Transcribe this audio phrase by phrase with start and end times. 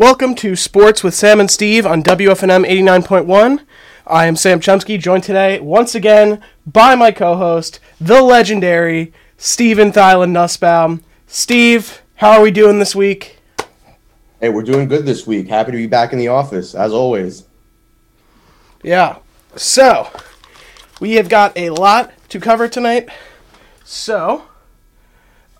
[0.00, 3.66] Welcome to Sports with Sam and Steve on WFNM 89.1.
[4.06, 9.92] I am Sam Chumsky, joined today once again by my co host, the legendary Steven
[9.92, 11.04] Thylan Nussbaum.
[11.26, 13.40] Steve, how are we doing this week?
[14.40, 15.48] Hey, we're doing good this week.
[15.48, 17.44] Happy to be back in the office, as always.
[18.82, 19.18] Yeah.
[19.54, 20.08] So,
[20.98, 23.10] we have got a lot to cover tonight.
[23.84, 24.44] So,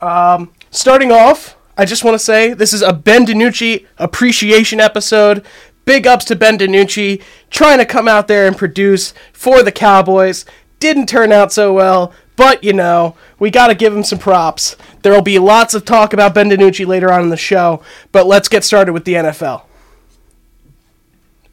[0.00, 5.42] um, starting off, I just want to say this is a Ben DiNucci appreciation episode.
[5.86, 10.44] Big ups to Ben DiNucci trying to come out there and produce for the Cowboys.
[10.78, 14.76] Didn't turn out so well, but you know, we got to give him some props.
[15.00, 18.26] There will be lots of talk about Ben DiNucci later on in the show, but
[18.26, 19.62] let's get started with the NFL.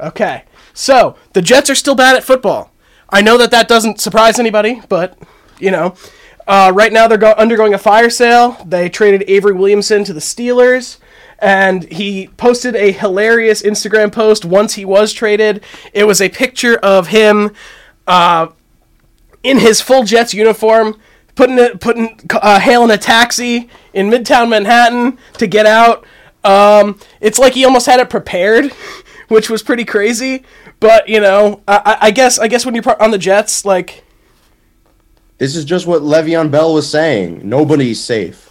[0.02, 0.43] Okay,
[0.74, 2.74] so the Jets are still bad at football.
[3.09, 5.18] I know that that doesn't surprise anybody, but
[5.57, 5.96] you know,
[6.48, 8.57] uh, right now they're go- undergoing a fire sale.
[8.65, 10.98] They traded Avery Williamson to the Steelers,
[11.40, 15.63] and he posted a hilarious Instagram post once he was traded.
[15.93, 17.51] It was a picture of him
[18.07, 18.48] uh,
[19.43, 20.99] in his full Jets uniform,
[21.35, 26.05] putting it, putting uh, hailing a taxi in Midtown Manhattan to get out.
[26.45, 28.71] Um, it's like he almost had it prepared,
[29.27, 30.43] which was pretty crazy.
[30.79, 34.03] But you know, I, I guess I guess when you're on the Jets, like
[35.38, 37.48] this is just what Le'Veon Bell was saying.
[37.48, 38.43] Nobody's safe.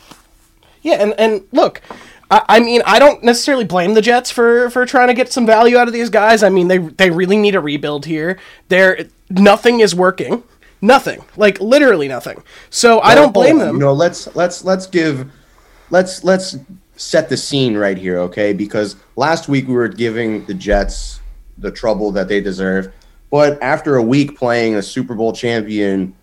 [0.83, 1.81] Yeah, and and look,
[2.31, 5.47] I, I mean, I don't necessarily blame the Jets for for trying to get some
[5.47, 6.43] value out of these guys.
[6.43, 8.39] I mean, they they really need a rebuild here.
[8.69, 10.43] There, nothing is working.
[10.83, 12.43] Nothing, like literally nothing.
[12.71, 13.77] So I don't blame them.
[13.77, 15.31] You know, let's let's let's give
[15.91, 16.59] let's let's
[16.97, 18.53] set the scene right here, okay?
[18.53, 21.21] Because last week we were giving the Jets
[21.59, 22.93] the trouble that they deserve,
[23.31, 26.15] but after a week playing a Super Bowl champion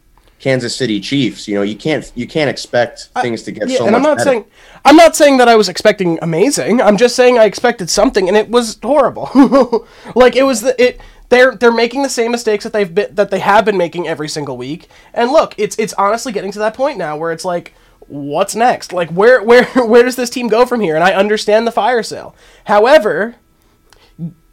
[0.44, 1.48] Kansas City Chiefs.
[1.48, 4.18] You know, you can't you can't expect things to get yeah, so and I'm not
[4.18, 4.30] better.
[4.30, 4.46] saying
[4.84, 6.82] I'm not saying that I was expecting amazing.
[6.82, 9.88] I'm just saying I expected something, and it was horrible.
[10.16, 11.00] like it was the it.
[11.30, 14.28] They're they're making the same mistakes that they've been that they have been making every
[14.28, 14.90] single week.
[15.14, 17.74] And look, it's it's honestly getting to that point now where it's like,
[18.08, 18.92] what's next?
[18.92, 20.96] Like where where where does this team go from here?
[20.96, 22.36] And I understand the fire sale.
[22.66, 23.36] However,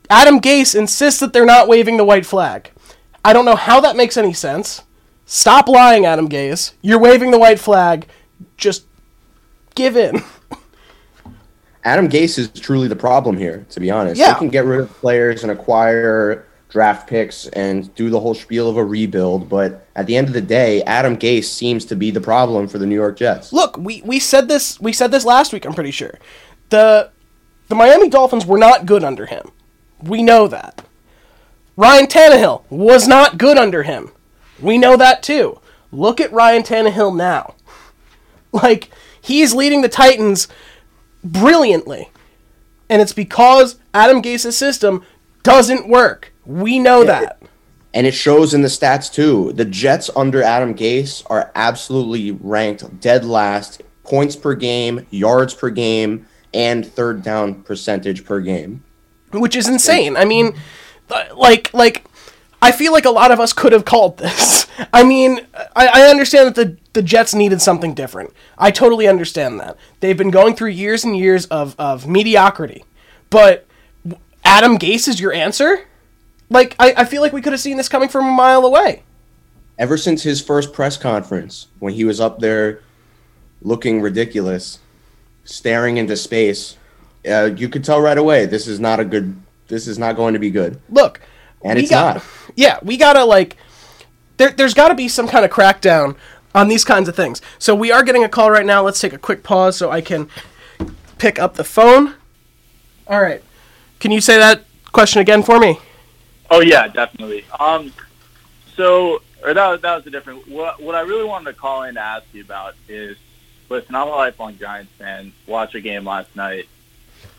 [0.09, 2.71] Adam Gase insists that they're not waving the white flag.
[3.25, 4.83] I don't know how that makes any sense.
[5.33, 6.73] Stop lying, Adam Gase.
[6.83, 8.09] You're waving the white flag.
[8.57, 8.85] Just
[9.77, 10.25] give in.
[11.85, 14.19] Adam Gase is truly the problem here, to be honest.
[14.19, 14.33] Yeah.
[14.33, 18.69] They can get rid of players and acquire draft picks and do the whole spiel
[18.69, 22.11] of a rebuild, but at the end of the day, Adam Gase seems to be
[22.11, 23.53] the problem for the New York Jets.
[23.53, 26.19] Look, we, we said this we said this last week, I'm pretty sure.
[26.71, 27.13] The
[27.69, 29.53] the Miami Dolphins were not good under him.
[30.03, 30.85] We know that.
[31.77, 34.11] Ryan Tannehill was not good under him.
[34.63, 35.61] We know that too.
[35.93, 37.55] Look at Ryan Tannehill now.
[38.53, 38.91] Like,
[39.21, 40.49] he's leading the Titans
[41.23, 42.11] brilliantly.
[42.89, 45.05] And it's because Adam Gase's system
[45.45, 46.33] doesn't work.
[46.45, 47.41] We know that.
[47.95, 49.53] And it shows in the stats too.
[49.53, 55.71] The Jets under Adam Gase are absolutely ranked dead last points per game, yards per
[55.71, 58.83] game, and third down percentage per game.
[59.33, 60.17] Which is insane.
[60.17, 60.55] I mean,
[61.09, 62.05] uh, like like
[62.63, 64.67] I feel like a lot of us could have called this.
[64.93, 68.33] I mean, I, I, understand that the, the Jets needed something different.
[68.59, 69.77] I totally understand that.
[70.01, 72.85] They've been going through years and years of, of mediocrity.
[73.31, 73.67] But
[74.45, 75.87] Adam Gase is your answer?
[76.49, 79.03] Like, I, I feel like we could have seen this coming from a mile away.
[79.79, 82.81] Ever since his first press conference, when he was up there
[83.63, 84.79] looking ridiculous,
[85.45, 86.77] staring into space,
[87.29, 89.41] uh, you could tell right away this is not a good.
[89.69, 90.81] This is not going to be good.
[90.91, 91.21] Look,
[91.65, 92.25] and it's got, not.
[92.57, 93.57] Yeah, we gotta like.
[94.37, 96.17] There, there's got to be some kind of crackdown
[96.55, 97.43] on these kinds of things.
[97.59, 98.83] So we are getting a call right now.
[98.83, 100.31] Let's take a quick pause so I can
[101.19, 102.15] pick up the phone.
[103.07, 103.43] All right.
[103.99, 105.79] Can you say that question again for me?
[106.51, 107.45] Oh yeah, definitely.
[107.59, 107.93] Um,
[108.75, 110.49] so or that that was a different.
[110.49, 113.17] What what I really wanted to call in to ask you about is,
[113.69, 115.33] listen, I'm a lifelong Giants fan.
[115.47, 116.67] Watch a game last night.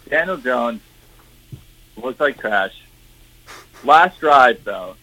[0.09, 0.81] Daniel Jones
[1.97, 2.80] looks like trash.
[3.83, 4.95] Last drive, though,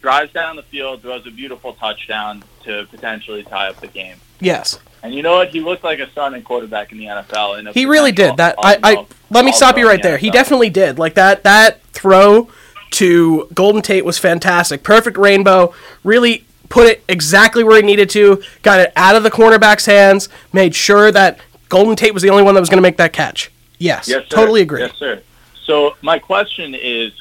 [0.00, 4.16] drives down the field, throws a beautiful touchdown to potentially tie up the game.
[4.40, 4.78] Yes.
[5.02, 5.48] And you know what?
[5.48, 7.58] He looked like a starting quarterback in the NFL.
[7.58, 8.38] In he really did.
[8.38, 10.16] That I, I let me stop you right there.
[10.16, 10.98] He definitely did.
[10.98, 12.48] Like that that throw
[12.92, 14.82] to Golden Tate was fantastic.
[14.82, 15.74] Perfect rainbow.
[16.04, 18.42] Really put it exactly where he needed to.
[18.62, 20.30] Got it out of the cornerback's hands.
[20.52, 21.38] Made sure that
[21.68, 23.50] Golden Tate was the only one that was going to make that catch.
[23.78, 24.80] Yes, yes totally agree.
[24.80, 25.22] Yes, sir.
[25.64, 27.12] So my question is,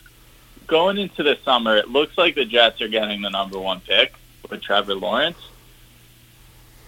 [0.67, 4.13] going into the summer, it looks like the Jets are getting the number one pick
[4.49, 5.37] with Trevor Lawrence.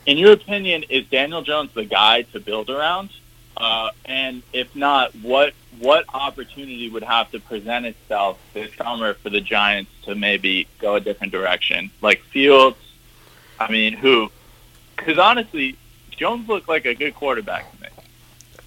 [0.05, 3.09] In your opinion, is Daniel Jones the guy to build around,
[3.57, 9.29] Uh, and if not, what what opportunity would have to present itself this summer for
[9.29, 11.89] the Giants to maybe go a different direction?
[12.01, 12.77] Like Fields,
[13.59, 14.29] I mean, who?
[14.95, 15.77] Because honestly,
[16.11, 17.87] Jones looked like a good quarterback to me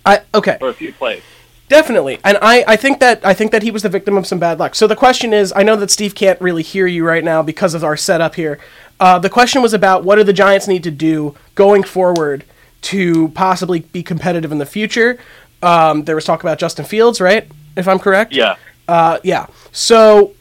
[0.06, 0.56] I okay.
[0.58, 1.22] for a few plays.
[1.68, 4.38] Definitely, and I, I think that I think that he was the victim of some
[4.38, 4.74] bad luck.
[4.74, 7.74] So the question is, I know that Steve can't really hear you right now because
[7.74, 8.58] of our setup here.
[8.98, 12.44] Uh, the question was about what do the Giants need to do going forward
[12.80, 15.18] to possibly be competitive in the future.
[15.62, 17.46] Um, there was talk about Justin Fields, right?
[17.76, 18.32] If I'm correct.
[18.32, 18.56] Yeah.
[18.86, 19.46] Uh, yeah.
[19.72, 20.32] So,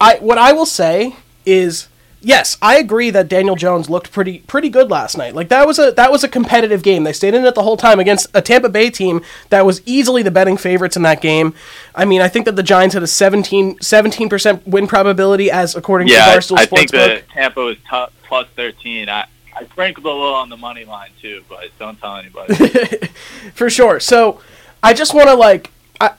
[0.00, 1.14] I what I will say
[1.44, 1.88] is
[2.26, 5.34] yes, I agree that Daniel Jones looked pretty pretty good last night.
[5.34, 7.04] Like that was a that was a competitive game.
[7.04, 10.22] They stayed in it the whole time against a Tampa Bay team that was easily
[10.22, 11.54] the betting favorites in that game.
[11.94, 13.78] I mean, I think that the Giants had a 17
[14.28, 16.92] percent win probability as according Yeah, to I, Barstool I think Sportsbook.
[16.92, 19.08] that Tampa was t- plus 13.
[19.08, 19.26] I,
[19.56, 22.54] I sprinkled a little on the money line too, but don't tell anybody.
[23.54, 24.00] for sure.
[24.00, 24.40] So
[24.82, 25.70] I just want to like
[26.00, 26.10] I,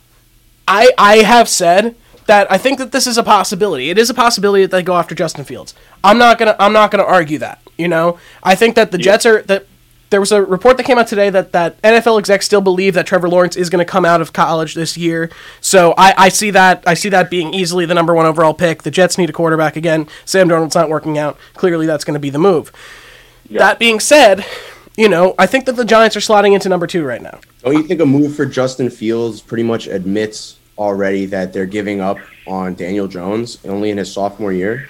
[0.67, 1.95] I I have said
[2.27, 3.89] that I think that this is a possibility.
[3.89, 5.73] It is a possibility that they go after Justin Fields.
[6.03, 7.59] I'm not gonna I'm not gonna argue that.
[7.77, 9.65] You know, I think that the Jets are that.
[10.09, 13.05] There was a report that came out today that, that NFL execs still believe that
[13.05, 15.29] Trevor Lawrence is going to come out of college this year.
[15.59, 18.83] So I, I see that I see that being easily the number one overall pick.
[18.83, 20.07] The Jets need a quarterback again.
[20.23, 21.37] Sam Darnold's not working out.
[21.55, 22.71] Clearly, that's going to be the move.
[23.51, 24.45] That being said,
[24.95, 27.41] you know I think that the Giants are slotting into number two right now.
[27.61, 32.01] Don't you think a move for Justin Fields pretty much admits already that they're giving
[32.01, 34.89] up on Daniel Jones only in his sophomore year?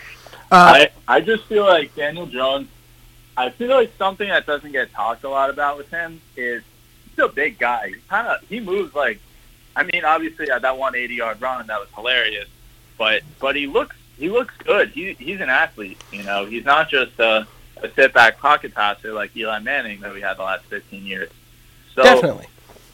[0.51, 2.67] Uh, I, I just feel like Daniel Jones.
[3.35, 6.63] I feel like something that doesn't get talked a lot about with him is
[7.09, 7.89] he's a big guy.
[7.89, 9.19] He kind of he moves like,
[9.75, 12.47] I mean, obviously at that 180 yard run that was hilarious,
[12.97, 14.89] but but he looks he looks good.
[14.89, 16.01] He he's an athlete.
[16.11, 17.47] You know, he's not just a,
[17.83, 21.29] a sit back pocket passer like Eli Manning that we had the last 15 years.
[21.93, 22.47] So Definitely.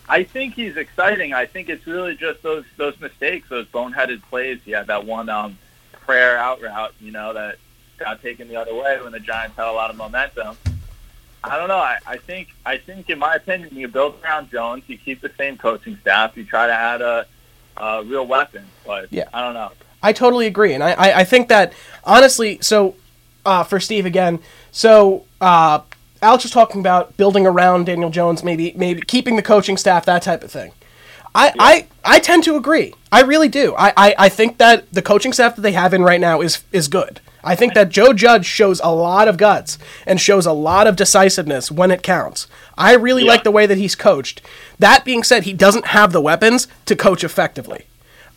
[0.08, 1.34] I think he's exciting.
[1.34, 4.60] I think it's really just those those mistakes, those boneheaded plays.
[4.66, 5.58] He had that one um,
[6.02, 7.58] prayer out route, you know, that
[7.98, 10.58] got taken the other way when the Giants had a lot of momentum.
[11.44, 11.78] I don't know.
[11.78, 15.32] I, I think I think in my opinion, you build around Jones, you keep the
[15.38, 17.26] same coaching staff, you try to add a,
[17.78, 18.66] a real weapon.
[18.86, 19.26] But Yeah.
[19.34, 19.72] I don't know.
[20.02, 21.72] I totally agree, and I, I, I think that
[22.04, 22.96] honestly, so
[23.46, 24.40] uh, for Steve again,
[24.72, 25.80] so uh,
[26.24, 30.22] Alex was talking about building around Daniel Jones, maybe maybe keeping the coaching staff, that
[30.24, 30.72] type of thing.
[31.36, 32.94] I, I, I tend to agree.
[33.12, 33.74] I really do.
[33.76, 36.64] I, I, I think that the coaching staff that they have in right now is
[36.72, 37.20] is good.
[37.44, 39.78] I think that Joe Judge shows a lot of guts
[40.08, 42.48] and shows a lot of decisiveness when it counts.
[42.78, 43.32] I really Yeah.
[43.32, 44.42] like the way that he's coached.
[44.80, 47.86] That being said, he doesn't have the weapons to coach effectively.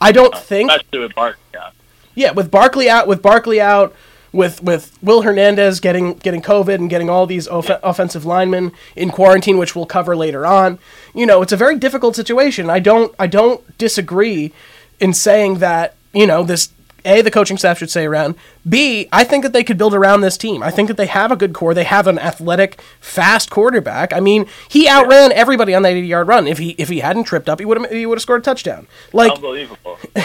[0.00, 1.40] I don't think Especially with Barkley.
[1.54, 1.70] Yeah.
[2.16, 3.94] yeah, with Barkley out, with Barkley out,
[4.36, 9.10] with with Will Hernandez getting getting COVID and getting all these off- offensive linemen in
[9.10, 10.78] quarantine, which we'll cover later on.
[11.14, 12.70] You know, it's a very difficult situation.
[12.70, 14.52] I don't I don't disagree
[15.00, 16.68] in saying that you know this.
[17.06, 18.34] A, the coaching staff should stay around.
[18.68, 20.62] B, I think that they could build around this team.
[20.62, 21.72] I think that they have a good core.
[21.72, 24.12] They have an athletic, fast quarterback.
[24.12, 26.46] I mean, he outran everybody on that 80 yard run.
[26.46, 28.44] If he if he hadn't tripped up, he would have he would have scored a
[28.44, 28.86] touchdown.
[29.12, 29.98] Like Unbelievable.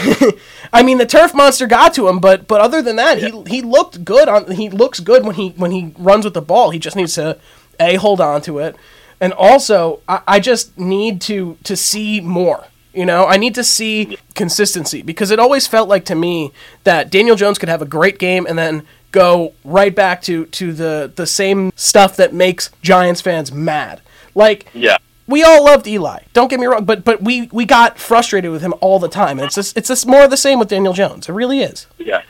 [0.73, 3.61] I mean, the turf monster got to him, but but other than that, he he
[3.61, 4.51] looked good on.
[4.51, 6.71] He looks good when he when he runs with the ball.
[6.71, 7.37] He just needs to
[7.79, 8.75] a hold on to it,
[9.19, 12.65] and also I, I just need to to see more.
[12.93, 16.51] You know, I need to see consistency because it always felt like to me
[16.83, 20.73] that Daniel Jones could have a great game and then go right back to to
[20.73, 24.01] the the same stuff that makes Giants fans mad.
[24.35, 24.97] Like yeah.
[25.27, 26.23] we all loved Eli.
[26.33, 29.39] Don't get me wrong, but but we we got frustrated with him all the time.
[29.39, 31.29] And it's just it's just more of the same with Daniel Jones.
[31.29, 31.87] It really is.
[31.97, 32.23] Yeah.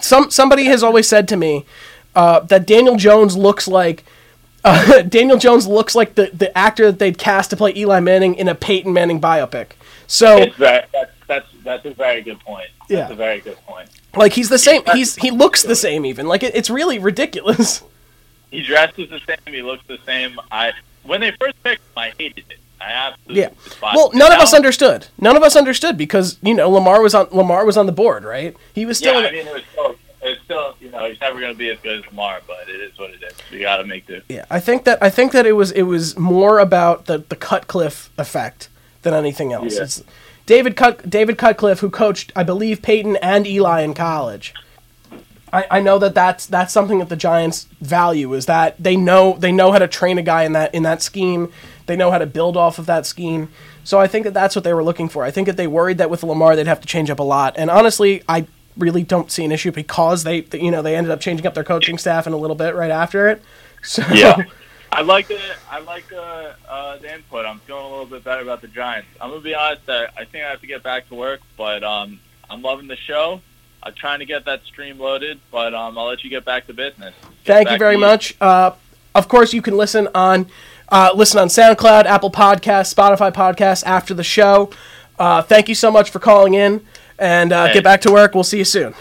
[0.00, 1.66] Some somebody has always said to me
[2.14, 4.04] uh, that Daniel Jones looks like
[4.64, 8.34] uh, Daniel Jones looks like the the actor that they'd cast to play Eli Manning
[8.34, 9.70] in a Peyton Manning biopic.
[10.06, 12.68] So It's very, that's, that's, that's a very good point.
[12.88, 13.12] That's Yeah.
[13.12, 13.88] a very good point.
[14.16, 14.82] like he's the same.
[14.92, 16.26] He's he looks the same even.
[16.26, 17.82] Like it, it's really ridiculous.
[18.50, 19.54] He dresses the same.
[19.54, 20.36] He looks the same.
[20.50, 20.72] I
[21.04, 22.58] when they first picked him, I hated it.
[22.80, 23.50] I absolutely Yeah.
[23.94, 24.16] Well, it.
[24.16, 25.06] none of us understood.
[25.20, 28.24] None of us understood because you know Lamar was on Lamar was on the board,
[28.24, 28.56] right?
[28.74, 29.12] He was still.
[29.22, 31.58] Yeah, in I mean, it was still, it's still, you know, he's never going to
[31.58, 33.32] be as good as Lamar, but it is what it is.
[33.50, 34.20] You got to make do.
[34.28, 37.36] Yeah, I think that I think that it was it was more about the the
[37.36, 38.68] Cutcliffe effect
[39.02, 39.76] than anything else.
[39.76, 39.82] Yeah.
[39.82, 40.04] It's
[40.46, 44.54] David Cut David Cutcliffe who coached I believe Peyton and Eli in college.
[45.52, 49.36] I, I know that that's that's something that the Giants value is that they know
[49.38, 51.52] they know how to train a guy in that in that scheme.
[51.86, 53.48] They know how to build off of that scheme.
[53.82, 55.24] So I think that that's what they were looking for.
[55.24, 57.54] I think that they worried that with Lamar they'd have to change up a lot.
[57.56, 58.46] And honestly, I
[58.80, 61.64] really don't see an issue because they you know they ended up changing up their
[61.64, 63.42] coaching staff in a little bit right after it.
[63.82, 64.36] So Yeah.
[64.36, 64.44] I
[64.92, 67.46] I like the I like the uh, the input.
[67.46, 69.08] I'm feeling a little bit better about the Giants.
[69.20, 69.88] I'm gonna be honest.
[69.88, 72.20] I, I think I have to get back to work, but um,
[72.50, 73.40] I'm loving the show.
[73.82, 76.74] I'm trying to get that stream loaded, but um, I'll let you get back to
[76.74, 77.14] business.
[77.44, 78.36] Get Thank you very to much.
[78.40, 78.72] Uh,
[79.14, 80.48] of course, you can listen on
[80.88, 84.70] uh, listen on SoundCloud, Apple Podcasts, Spotify Podcasts after the show.
[85.18, 86.84] Uh, thank you so much for calling in,
[87.20, 87.74] and uh, Hey.
[87.74, 88.34] get back to work.
[88.34, 88.94] We'll see you soon.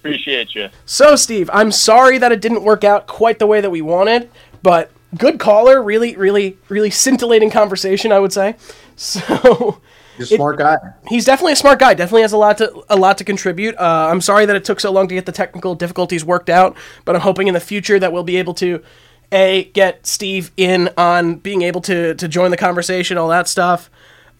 [0.00, 0.68] Appreciate you.
[0.84, 4.28] So, Steve, I'm sorry that it didn't work out quite the way that we wanted,
[4.62, 8.56] but good caller, really, really, really scintillating conversation, I would say.
[8.96, 9.80] So.
[10.16, 10.76] He's a smart guy.
[11.08, 11.94] he's definitely a smart guy.
[11.94, 13.74] Definitely has a lot to a lot to contribute.
[13.76, 16.76] Uh, I'm sorry that it took so long to get the technical difficulties worked out,
[17.04, 18.80] but I'm hoping in the future that we'll be able to
[19.32, 23.90] a get Steve in on being able to to join the conversation, all that stuff.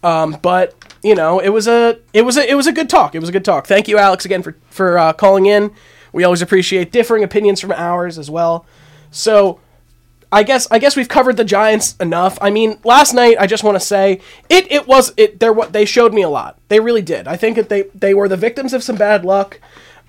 [0.05, 3.15] Um, but you know, it was a it was a it was a good talk.
[3.15, 3.67] It was a good talk.
[3.67, 5.73] Thank you, Alex, again for for uh, calling in.
[6.13, 8.67] We always appreciate differing opinions from ours as well.
[9.11, 9.61] So
[10.31, 12.39] I guess I guess we've covered the Giants enough.
[12.41, 15.73] I mean, last night I just want to say it it was it there what
[15.73, 16.59] they showed me a lot.
[16.69, 17.27] They really did.
[17.27, 19.61] I think that they they were the victims of some bad luck.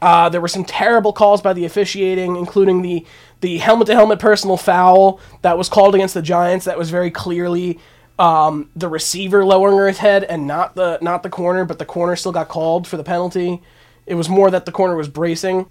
[0.01, 3.05] Uh, there were some terrible calls by the officiating, including the
[3.39, 6.65] the helmet to helmet personal foul that was called against the Giants.
[6.65, 7.79] That was very clearly
[8.17, 12.15] um, the receiver lowering his head and not the not the corner, but the corner
[12.15, 13.61] still got called for the penalty.
[14.05, 15.67] It was more that the corner was bracing.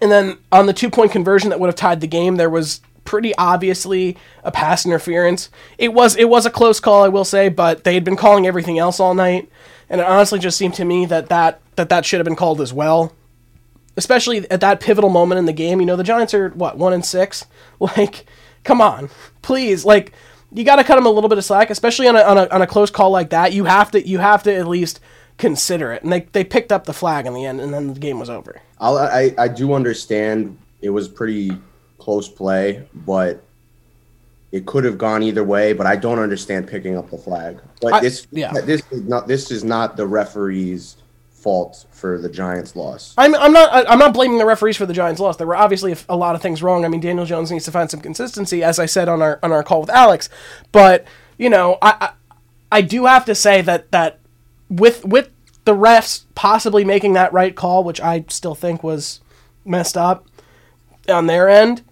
[0.00, 2.80] And then on the two point conversion that would have tied the game, there was
[3.04, 5.50] pretty obviously a pass interference.
[5.78, 8.46] It was it was a close call, I will say, but they had been calling
[8.46, 9.50] everything else all night,
[9.88, 12.60] and it honestly just seemed to me that that that, that should have been called
[12.60, 13.12] as well.
[13.98, 16.92] Especially at that pivotal moment in the game, you know the Giants are what one
[16.92, 17.44] and six.
[17.78, 18.24] Like,
[18.64, 19.10] come on,
[19.42, 20.10] please, like
[20.52, 22.48] you got to cut him a little bit of slack, especially on a, on a
[22.48, 23.52] on a close call like that.
[23.52, 25.00] You have to you have to at least
[25.38, 28.00] consider it, and they they picked up the flag in the end, and then the
[28.00, 28.60] game was over.
[28.80, 31.50] I'll, I I do understand it was pretty
[31.98, 33.42] close play, but
[34.52, 35.72] it could have gone either way.
[35.72, 37.60] But I don't understand picking up the flag.
[37.80, 38.52] But I- this yeah.
[38.52, 40.96] this is not this is not the referee's
[41.46, 43.14] fault for the Giants' loss.
[43.16, 45.36] I'm, I'm not I- I'm not blaming the referees for the Giants' loss.
[45.36, 46.84] There were obviously a, a lot of things wrong.
[46.84, 49.52] I mean, Daniel Jones needs to find some consistency, as I said on our on
[49.52, 50.28] our call with Alex.
[50.72, 51.06] But
[51.38, 52.10] you know, I I,
[52.78, 54.18] I do have to say that that
[54.68, 55.30] with with
[55.64, 59.20] the refs possibly making that right call, which I still think was
[59.64, 60.26] messed up
[61.08, 61.84] on their end,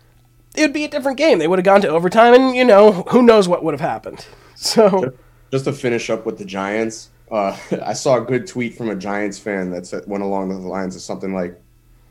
[0.56, 1.38] it would be a different game.
[1.38, 4.26] They would have gone to overtime, and you know, who knows what would have happened.
[4.56, 5.12] So
[5.52, 8.96] Just to finish up with the Giants, uh, I saw a good tweet from a
[8.96, 11.60] Giants fan that went along the lines of something like,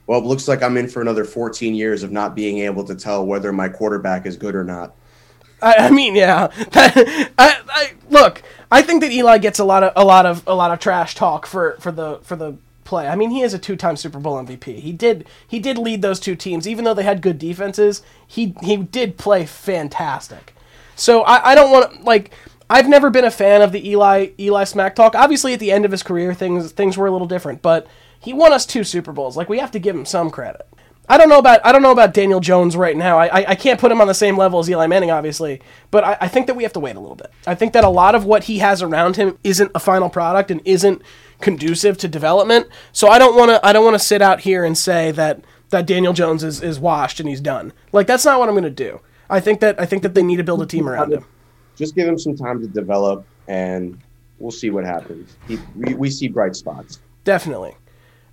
[0.08, 2.96] "Well, it looks like I'm in for another 14 years of not being able to
[2.96, 4.96] tell whether my quarterback is good or not."
[5.62, 6.50] I, I mean, yeah.
[6.74, 10.54] I, I, look, I think that Eli gets a lot of a lot of a
[10.54, 13.08] lot of trash talk for, for the for the play.
[13.08, 14.80] I mean, he is a two-time Super Bowl MVP.
[14.80, 18.04] He did he did lead those two teams, even though they had good defenses.
[18.28, 20.54] He he did play fantastic.
[20.96, 22.32] So I, I don't want like
[22.74, 25.14] I've never been a fan of the Eli Eli smack talk.
[25.14, 27.86] Obviously, at the end of his career, things things were a little different, but
[28.20, 29.38] he won us two Super Bowls.
[29.38, 30.68] Like we have to give him some credit.
[31.08, 33.20] I don't know about I don't know about Daniel Jones right now.
[33.20, 35.62] I, I, I can't put him on the same level as Eli Manning, obviously,
[35.92, 37.32] but I, I think that we have to wait a little bit.
[37.46, 40.50] I think that a lot of what he has around him isn't a final product
[40.50, 41.04] and isn't
[41.42, 42.68] conducive to development.
[42.92, 45.42] So I don't want to I don't want to sit out here and say that
[45.70, 47.72] that Daniel Jones is, is washed and he's done.
[47.92, 49.00] Like that's not what I'm going to do.
[49.30, 51.26] I think that I think that they need to build a team around him.
[51.76, 53.98] Just give him some time to develop, and
[54.40, 55.36] we'll see what happens.
[55.48, 57.00] He, we, we see bright spots.
[57.24, 57.76] Definitely.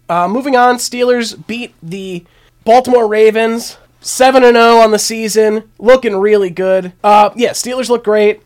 [0.09, 2.25] Uh, moving on, Steelers beat the
[2.65, 6.93] Baltimore Ravens 7 0 on the season, looking really good.
[7.05, 8.43] Uh, yeah, Steelers look great.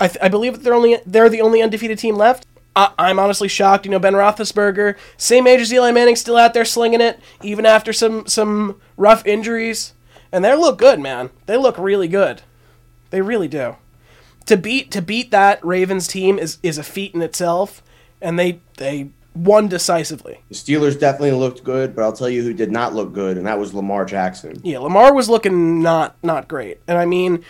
[0.00, 2.46] I, th- I believe they're only they're the only undefeated team left.
[2.74, 3.84] I- I'm honestly shocked.
[3.84, 7.66] You know, Ben Roethlisberger, same age as Eli Manning, still out there slinging it, even
[7.66, 9.92] after some some rough injuries,
[10.32, 11.30] and they look good, man.
[11.46, 12.42] They look really good.
[13.10, 13.76] They really do.
[14.46, 17.82] To beat to beat that Ravens team is is a feat in itself,
[18.20, 20.40] and they they won decisively.
[20.48, 23.46] The Steelers definitely looked good, but I'll tell you who did not look good, and
[23.46, 24.60] that was Lamar Jackson.
[24.62, 27.44] Yeah, Lamar was looking not not great, and I mean,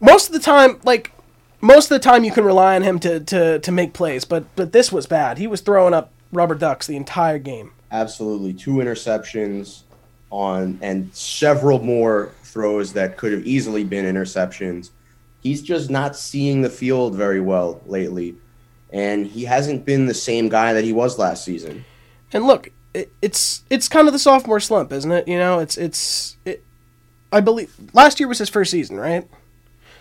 [0.00, 1.12] most of the time, like
[1.60, 4.44] most of the time, you can rely on him to to to make plays, but
[4.56, 5.38] but this was bad.
[5.38, 7.72] He was throwing up rubber ducks the entire game.
[7.90, 9.82] Absolutely, two interceptions
[10.30, 14.90] on, and several more throws that could have easily been interceptions.
[15.46, 18.34] He's just not seeing the field very well lately,
[18.90, 21.84] and he hasn't been the same guy that he was last season.
[22.32, 25.28] And look, it, it's it's kind of the sophomore slump, isn't it?
[25.28, 26.64] You know, it's it's it.
[27.30, 29.28] I believe last year was his first season, right?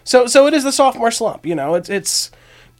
[0.04, 1.46] So so it is the sophomore slump.
[1.46, 2.32] You know, it's it's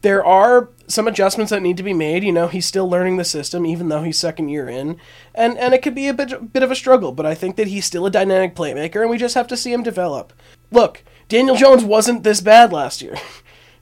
[0.02, 2.24] there are some adjustments that need to be made.
[2.24, 4.96] You know, he's still learning the system, even though he's second year in,
[5.36, 7.12] and and it could be a bit bit of a struggle.
[7.12, 9.72] But I think that he's still a dynamic playmaker, and we just have to see
[9.72, 10.32] him develop.
[10.72, 13.16] Look, Daniel Jones wasn't this bad last year.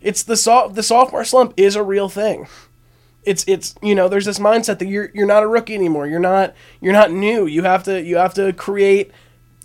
[0.01, 2.47] It's the so- the sophomore slump is a real thing.
[3.23, 6.07] It's it's you know there's this mindset that you're you're not a rookie anymore.
[6.07, 7.47] You're not you're not new.
[7.47, 9.13] You have to you have to create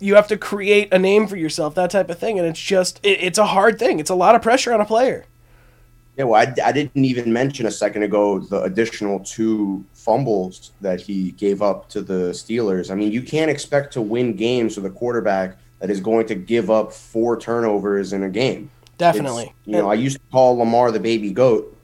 [0.00, 1.74] you have to create a name for yourself.
[1.74, 4.00] That type of thing, and it's just it, it's a hard thing.
[4.00, 5.26] It's a lot of pressure on a player.
[6.16, 11.02] Yeah, well, I, I didn't even mention a second ago the additional two fumbles that
[11.02, 12.90] he gave up to the Steelers.
[12.90, 16.34] I mean, you can't expect to win games with a quarterback that is going to
[16.34, 18.70] give up four turnovers in a game.
[18.98, 19.44] Definitely.
[19.44, 21.74] It's, you know, I used to call Lamar the baby goat,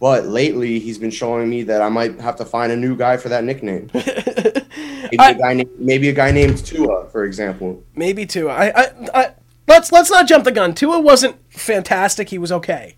[0.00, 3.18] but lately he's been showing me that I might have to find a new guy
[3.18, 3.90] for that nickname.
[3.94, 7.82] maybe I- a guy named maybe a guy named Tua, for example.
[7.94, 8.52] Maybe Tua.
[8.52, 9.34] I, I, I
[9.68, 10.74] let's let's not jump the gun.
[10.74, 12.30] Tua wasn't fantastic.
[12.30, 12.96] He was okay,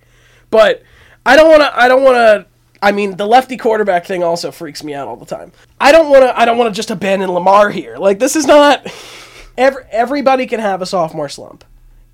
[0.50, 0.82] but
[1.26, 1.78] I don't want to.
[1.78, 2.46] I don't want to.
[2.80, 5.50] I mean, the lefty quarterback thing also freaks me out all the time.
[5.80, 6.38] I don't want to.
[6.38, 7.96] I don't want to just abandon Lamar here.
[7.96, 8.86] Like this is not.
[9.58, 11.64] Every, everybody can have a sophomore slump.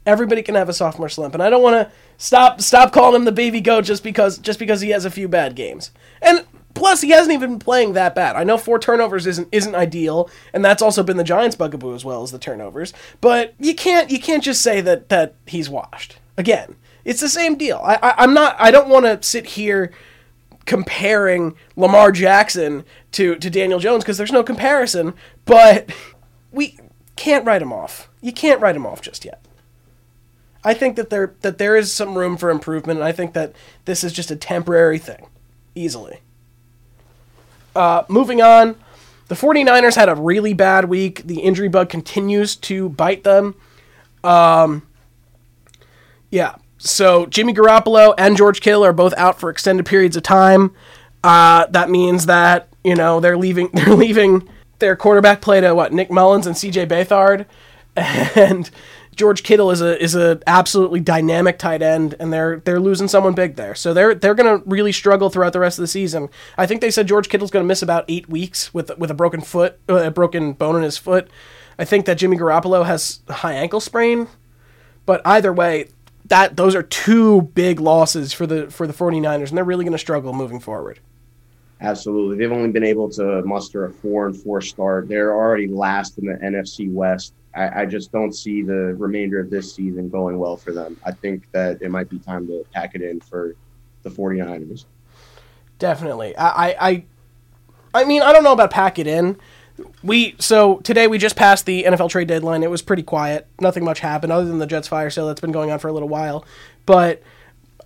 [0.07, 3.25] Everybody can have a sophomore slump, and I don't want to stop stop calling him
[3.27, 5.91] the baby goat just because just because he has a few bad games.
[6.23, 8.37] And plus, he hasn't even been playing that bad.
[8.37, 12.05] I know four turnovers isn't isn't ideal, and that's also been the Giants' bugaboo as
[12.05, 12.95] well as the turnovers.
[13.21, 16.19] But you can't you can't just say that that he's washed.
[16.39, 17.81] Again, it's the same deal.
[17.85, 18.57] I, I I'm not.
[18.59, 19.93] I don't want to sit here
[20.65, 25.15] comparing Lamar Jackson to to Daniel Jones because there's no comparison.
[25.45, 25.91] But
[26.51, 26.79] we
[27.17, 28.09] can't write him off.
[28.21, 29.45] You can't write him off just yet.
[30.65, 33.53] I think that there that there is some room for improvement, and I think that
[33.85, 35.27] this is just a temporary thing,
[35.75, 36.21] easily.
[37.77, 38.77] Uh, moving on,
[39.29, 41.23] the 49ers had a really bad week.
[41.25, 43.57] The injury bug continues to bite them.
[44.23, 44.87] Um,
[46.31, 50.75] yeah, so Jimmy Garoppolo and George Kittle are both out for extended periods of time.
[51.23, 53.69] Uh, that means that you know they're leaving.
[53.75, 54.49] They're leaving
[54.85, 56.87] their quarterback play to what Nick Mullens and C.J.
[56.87, 57.47] Beathard,
[57.97, 58.71] and
[59.17, 63.35] George Kittle is a is a absolutely dynamic tight end, and they're they're losing someone
[63.35, 63.75] big there.
[63.75, 66.29] So they're they're going to really struggle throughout the rest of the season.
[66.59, 69.15] I think they said George Kittle's going to miss about eight weeks with with a
[69.15, 71.29] broken foot, uh, a broken bone in his foot.
[71.79, 74.29] I think that Jimmy Garoppolo has high ankle sprain,
[75.07, 75.89] but either way,
[76.27, 79.93] that those are two big losses for the for the 49ers, and they're really going
[79.93, 81.01] to struggle moving forward.
[81.81, 82.39] Absolutely.
[82.39, 85.09] They've only been able to muster a four and four start.
[85.09, 87.35] They're already last in the NFC West.
[87.55, 90.97] I, I just don't see the remainder of this season going well for them.
[91.05, 93.55] I think that it might be time to pack it in for
[94.03, 94.85] the 49ers.
[95.79, 96.37] Definitely.
[96.37, 97.05] I, I, I,
[97.95, 99.37] I mean, I don't know about pack it in.
[100.05, 102.63] We so today we just passed the NFL trade deadline.
[102.63, 103.49] It was pretty quiet.
[103.61, 105.93] Nothing much happened other than the Jets fire sale that's been going on for a
[105.93, 106.45] little while.
[106.87, 107.23] But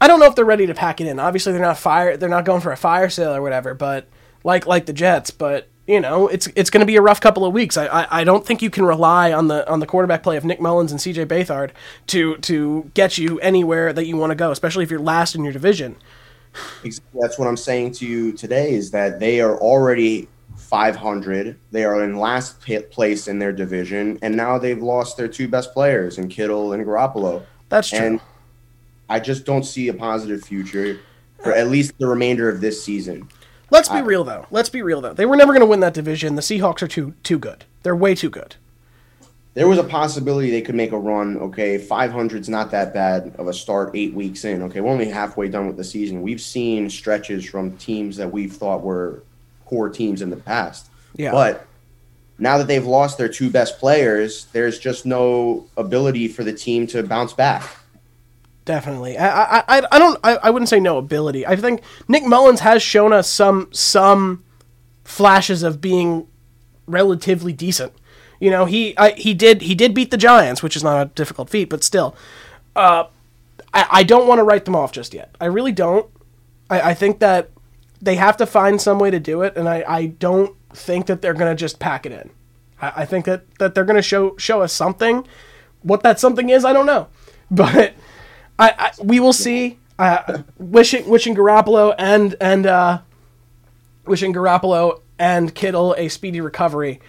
[0.00, 1.18] I don't know if they're ready to pack it in.
[1.18, 2.16] Obviously, they're not fire.
[2.16, 3.74] They're not going for a fire sale or whatever.
[3.74, 4.08] But
[4.44, 5.30] like like the Jets.
[5.30, 7.76] But you know, it's it's going to be a rough couple of weeks.
[7.76, 10.44] I, I I don't think you can rely on the on the quarterback play of
[10.44, 11.26] Nick Mullens and C.J.
[11.26, 11.70] Beathard
[12.08, 15.42] to to get you anywhere that you want to go, especially if you're last in
[15.42, 15.96] your division.
[16.84, 17.20] Exactly.
[17.20, 21.58] That's what I'm saying to you today is that they are already 500.
[21.70, 25.72] They are in last place in their division, and now they've lost their two best
[25.72, 27.44] players in Kittle and Garoppolo.
[27.68, 27.98] That's true.
[27.98, 28.20] And
[29.08, 31.00] I just don't see a positive future
[31.42, 33.28] for at least the remainder of this season.
[33.70, 34.46] Let's be real though.
[34.50, 35.12] Let's be real though.
[35.12, 36.34] They were never going to win that division.
[36.34, 37.64] The Seahawks are too too good.
[37.82, 38.56] They're way too good.
[39.54, 41.36] There was a possibility they could make a run.
[41.38, 44.62] Okay, 500 is not that bad of a start eight weeks in.
[44.62, 46.22] Okay, we're only halfway done with the season.
[46.22, 49.24] We've seen stretches from teams that we've thought were
[49.66, 50.90] core teams in the past.
[51.16, 51.32] Yeah.
[51.32, 51.66] But
[52.38, 56.86] now that they've lost their two best players, there's just no ability for the team
[56.88, 57.68] to bounce back.
[58.68, 59.16] Definitely.
[59.16, 61.46] I I, I, don't I, I wouldn't say no ability.
[61.46, 64.44] I think Nick Mullens has shown us some some
[65.04, 66.28] flashes of being
[66.86, 67.94] relatively decent.
[68.38, 71.06] You know, he I, he did he did beat the Giants, which is not a
[71.06, 72.14] difficult feat, but still.
[72.76, 73.04] Uh
[73.72, 75.34] I, I don't want to write them off just yet.
[75.40, 76.06] I really don't.
[76.68, 77.48] I, I think that
[78.02, 81.22] they have to find some way to do it, and I, I don't think that
[81.22, 82.28] they're gonna just pack it in.
[82.82, 85.26] I, I think that, that they're gonna show show us something.
[85.80, 87.08] What that something is, I don't know.
[87.50, 87.94] But
[88.58, 89.78] I, I we will see.
[89.98, 93.00] Uh, wishing wishing Garoppolo and and uh,
[94.06, 97.00] wishing Garoppolo and Kittle a speedy recovery.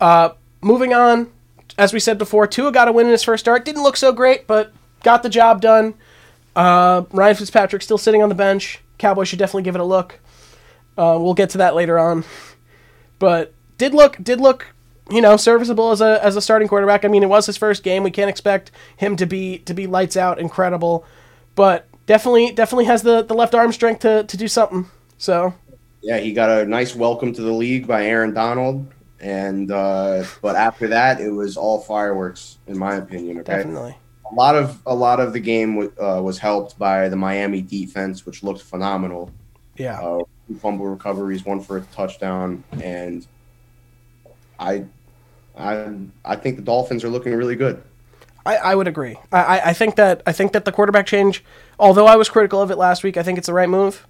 [0.00, 0.30] Uh,
[0.60, 1.30] moving on,
[1.78, 3.64] as we said before, Tua got a win in his first start.
[3.64, 4.72] Didn't look so great, but
[5.04, 5.94] got the job done.
[6.56, 8.80] Uh, Ryan Fitzpatrick still sitting on the bench.
[8.98, 10.18] Cowboys should definitely give it a look.
[10.96, 12.24] Uh, we'll get to that later on,
[13.18, 14.73] but did look did look
[15.10, 17.04] you know serviceable as a as a starting quarterback.
[17.04, 18.02] I mean, it was his first game.
[18.02, 21.04] We can't expect him to be to be lights out, incredible,
[21.54, 24.86] but definitely definitely has the the left arm strength to to do something.
[25.18, 25.54] So
[26.02, 28.86] Yeah, he got a nice welcome to the league by Aaron Donald,
[29.20, 33.38] and uh, but after that, it was all fireworks, in my opinion.
[33.40, 33.96] Okay, definitely.
[34.30, 38.24] a lot of a lot of the game uh, was helped by the Miami defense,
[38.26, 39.30] which looked phenomenal.
[39.76, 40.00] Yeah.
[40.00, 43.26] Uh, two fumble recoveries, one for a touchdown, and
[44.58, 44.84] I,
[45.56, 45.88] I,
[46.24, 47.82] I think the Dolphins are looking really good.
[48.46, 49.16] I, I would agree.
[49.32, 51.42] I, I- think that I think that the quarterback change,
[51.78, 54.06] although I was critical of it last week, I think it's the right move.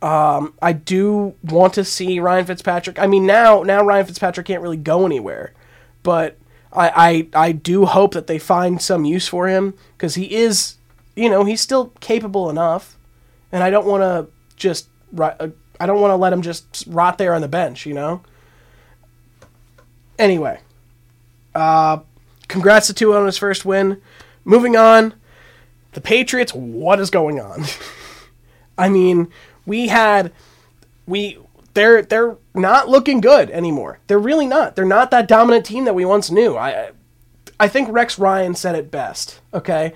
[0.00, 2.98] Um, I do want to see Ryan Fitzpatrick.
[2.98, 5.52] I mean, now now Ryan Fitzpatrick can't really go anywhere,
[6.02, 6.36] but
[6.72, 10.74] I I, I do hope that they find some use for him because he is,
[11.14, 12.96] you know, he's still capable enough,
[13.52, 17.18] and I don't want to just uh, I don't want to let him just rot
[17.18, 18.22] there on the bench, you know.
[20.22, 20.60] Anyway,
[21.52, 21.98] uh,
[22.46, 24.00] congrats to Tua on his first win.
[24.44, 25.14] Moving on,
[25.94, 26.54] the Patriots.
[26.54, 27.64] What is going on?
[28.78, 29.32] I mean,
[29.66, 30.30] we had
[31.08, 31.38] we
[31.74, 33.98] they're they're not looking good anymore.
[34.06, 34.76] They're really not.
[34.76, 36.56] They're not that dominant team that we once knew.
[36.56, 36.92] I
[37.58, 39.40] I think Rex Ryan said it best.
[39.52, 39.92] Okay,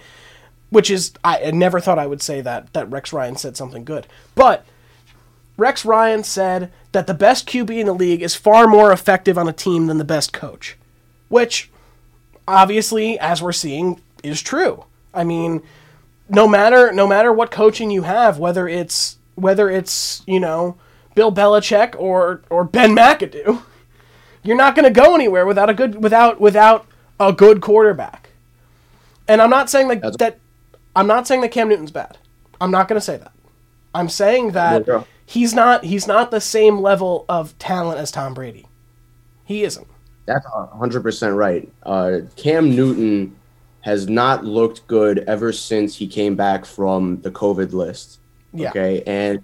[0.70, 3.84] which is I, I never thought I would say that that Rex Ryan said something
[3.84, 4.66] good, but
[5.56, 9.48] Rex Ryan said that the best QB in the league is far more effective on
[9.48, 10.76] a team than the best coach,
[11.28, 11.70] which
[12.46, 14.84] obviously, as we're seeing, is true.
[15.14, 15.62] I mean,
[16.28, 20.76] no matter no matter what coaching you have, whether it's whether it's you know
[21.14, 23.62] Bill Belichick or or Ben McAdoo,
[24.42, 26.86] you're not going to go anywhere without a good without without
[27.18, 28.30] a good quarterback.
[29.28, 30.38] And I'm not saying That's- that.
[30.94, 32.16] I'm not saying that Cam Newton's bad.
[32.58, 33.32] I'm not going to say that.
[33.96, 38.66] I'm saying that he's not he's not the same level of talent as Tom Brady.
[39.44, 39.86] He isn't.
[40.26, 41.68] That's hundred percent right.
[41.82, 43.34] Uh, Cam Newton
[43.80, 48.18] has not looked good ever since he came back from the COVID list.
[48.52, 48.70] Yeah.
[48.70, 49.42] Okay, and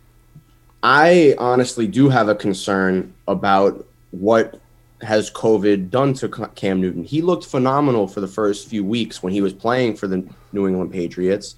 [0.83, 4.61] I honestly do have a concern about what
[5.01, 7.05] has COVID done to Cam Newton.
[7.05, 10.69] He looked phenomenal for the first few weeks when he was playing for the New
[10.69, 11.57] England Patriots.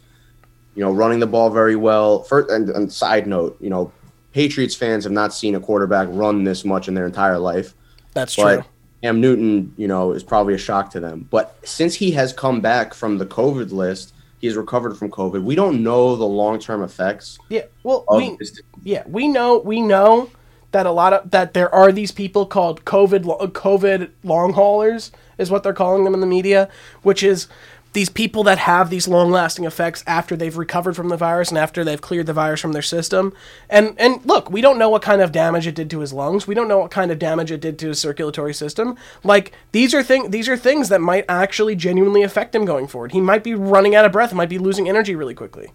[0.75, 2.23] You know, running the ball very well.
[2.25, 3.93] First, and, and side note, you know,
[4.33, 7.75] Patriots fans have not seen a quarterback run this much in their entire life.
[8.13, 8.65] That's But true.
[9.03, 11.29] Cam Newton, you know, is probably a shock to them.
[11.31, 15.43] But since he has come back from the COVID list, he has recovered from COVID.
[15.43, 17.63] We don't know the long term effects Yeah.
[17.83, 18.61] Well, we this.
[18.83, 20.31] yeah we know we know
[20.73, 25.51] that a lot of that there are these people called COVID COVID long haulers is
[25.51, 26.69] what they're calling them in the media,
[27.03, 27.47] which is
[27.95, 31.57] these people that have these long lasting effects after they've recovered from the virus and
[31.57, 33.33] after they've cleared the virus from their system.
[33.71, 36.47] And and look, we don't know what kind of damage it did to his lungs.
[36.47, 38.97] We don't know what kind of damage it did to his circulatory system.
[39.23, 43.13] Like these are thing these are things that might actually genuinely affect him going forward.
[43.13, 45.73] He might be running out of breath, might be losing energy really quickly.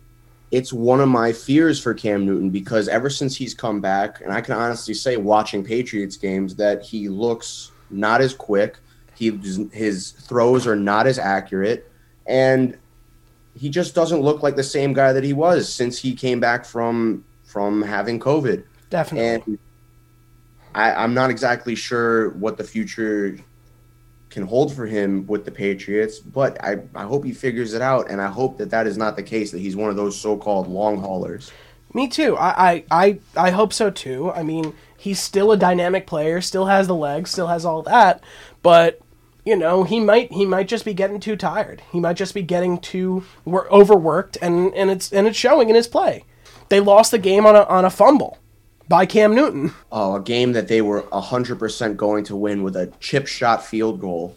[0.51, 4.34] It's one of my fears for Cam Newton because ever since he's come back, and
[4.34, 8.77] I can honestly say, watching Patriots games, that he looks not as quick.
[9.15, 9.38] He
[9.71, 11.88] his throws are not as accurate,
[12.30, 12.78] and
[13.56, 16.63] he just doesn't look like the same guy that he was since he came back
[16.63, 18.63] from from having COVID.
[18.89, 19.28] Definitely.
[19.28, 19.60] and
[20.76, 23.38] I, I'm not exactly sure what the future
[24.30, 28.12] can hold for him with the Patriots, but I, I hope he figures it out,
[28.12, 29.52] and I hope that that is not the case.
[29.52, 31.52] That he's one of those so-called long haulers.
[31.96, 32.38] Me too.
[32.38, 34.32] I, I, I, I hope so too.
[34.32, 38.24] I mean, he's still a dynamic player, still has the legs, still has all that,
[38.62, 39.02] but
[39.45, 41.82] you know, he might he might just be getting too tired.
[41.91, 45.75] He might just be getting too wor- overworked, and and it's and it's showing in
[45.75, 46.25] his play.
[46.69, 48.38] They lost the game on a on a fumble
[48.88, 49.73] by Cam Newton.
[49.91, 53.65] Oh, a game that they were hundred percent going to win with a chip shot
[53.65, 54.36] field goal.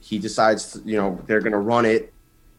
[0.00, 2.12] He decides, you know, they're going to run it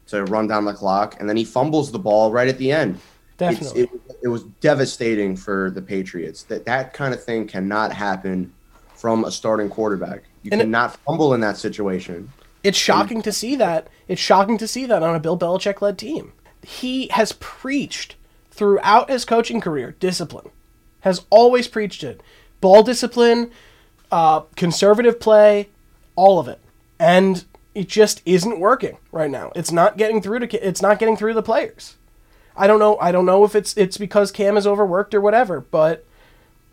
[0.07, 2.99] to run down the clock, and then he fumbles the ball right at the end.
[3.37, 3.83] Definitely.
[3.83, 3.89] it,
[4.23, 6.43] it was devastating for the Patriots.
[6.43, 8.53] That that kind of thing cannot happen
[8.99, 10.23] from a starting quarterback.
[10.43, 12.31] You And it- cannot fumble in that situation.
[12.63, 13.87] It's shocking to see that.
[14.09, 16.33] It's shocking to see that on a Bill Belichick led team.
[16.61, 18.15] He has preached
[18.51, 20.49] throughout his coaching career discipline.
[21.01, 22.21] Has always preached it.
[22.59, 23.51] Ball discipline,
[24.11, 25.69] uh, conservative play,
[26.17, 26.59] all of it.
[26.99, 29.53] And it just isn't working right now.
[29.55, 31.95] It's not getting through to it's not getting through the players.
[32.57, 35.61] I don't know I don't know if it's it's because Cam is overworked or whatever,
[35.61, 36.03] but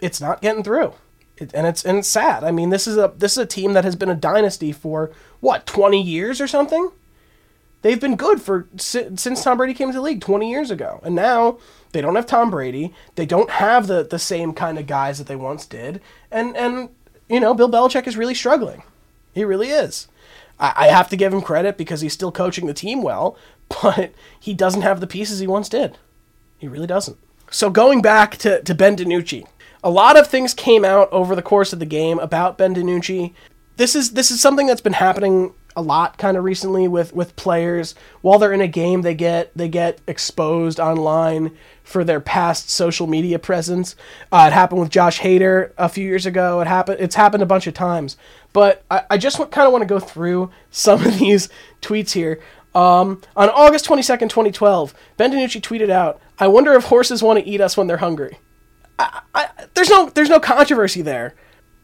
[0.00, 0.94] it's not getting through.
[1.36, 2.44] It, and it's and it's sad.
[2.44, 5.10] I mean, this is a this is a team that has been a dynasty for
[5.40, 6.90] what twenty years or something.
[7.82, 11.14] They've been good for since Tom Brady came to the league twenty years ago, and
[11.14, 11.58] now
[11.92, 12.94] they don't have Tom Brady.
[13.14, 16.88] They don't have the the same kind of guys that they once did, and and
[17.28, 18.82] you know Bill Belichick is really struggling.
[19.34, 20.08] He really is.
[20.58, 23.36] I, I have to give him credit because he's still coaching the team well,
[23.82, 25.98] but he doesn't have the pieces he once did.
[26.58, 27.18] He really doesn't.
[27.50, 29.46] So going back to, to Ben DiNucci,
[29.86, 33.32] a lot of things came out over the course of the game about Ben DiNucci.
[33.76, 37.36] This is this is something that's been happening a lot kind of recently with with
[37.36, 42.68] players while they're in a game they get they get exposed online for their past
[42.68, 43.94] social media presence.
[44.32, 46.60] Uh, it happened with Josh Hader a few years ago.
[46.60, 46.98] It happened.
[46.98, 48.16] It's happened a bunch of times.
[48.52, 51.48] But I, I just kind of want to go through some of these
[51.80, 52.40] tweets here.
[52.74, 57.48] Um, on August 22nd, 2012, Ben DiNucci tweeted out, I wonder if horses want to
[57.48, 58.38] eat us when they're hungry.
[58.98, 61.34] I, I, there's no there's no controversy there,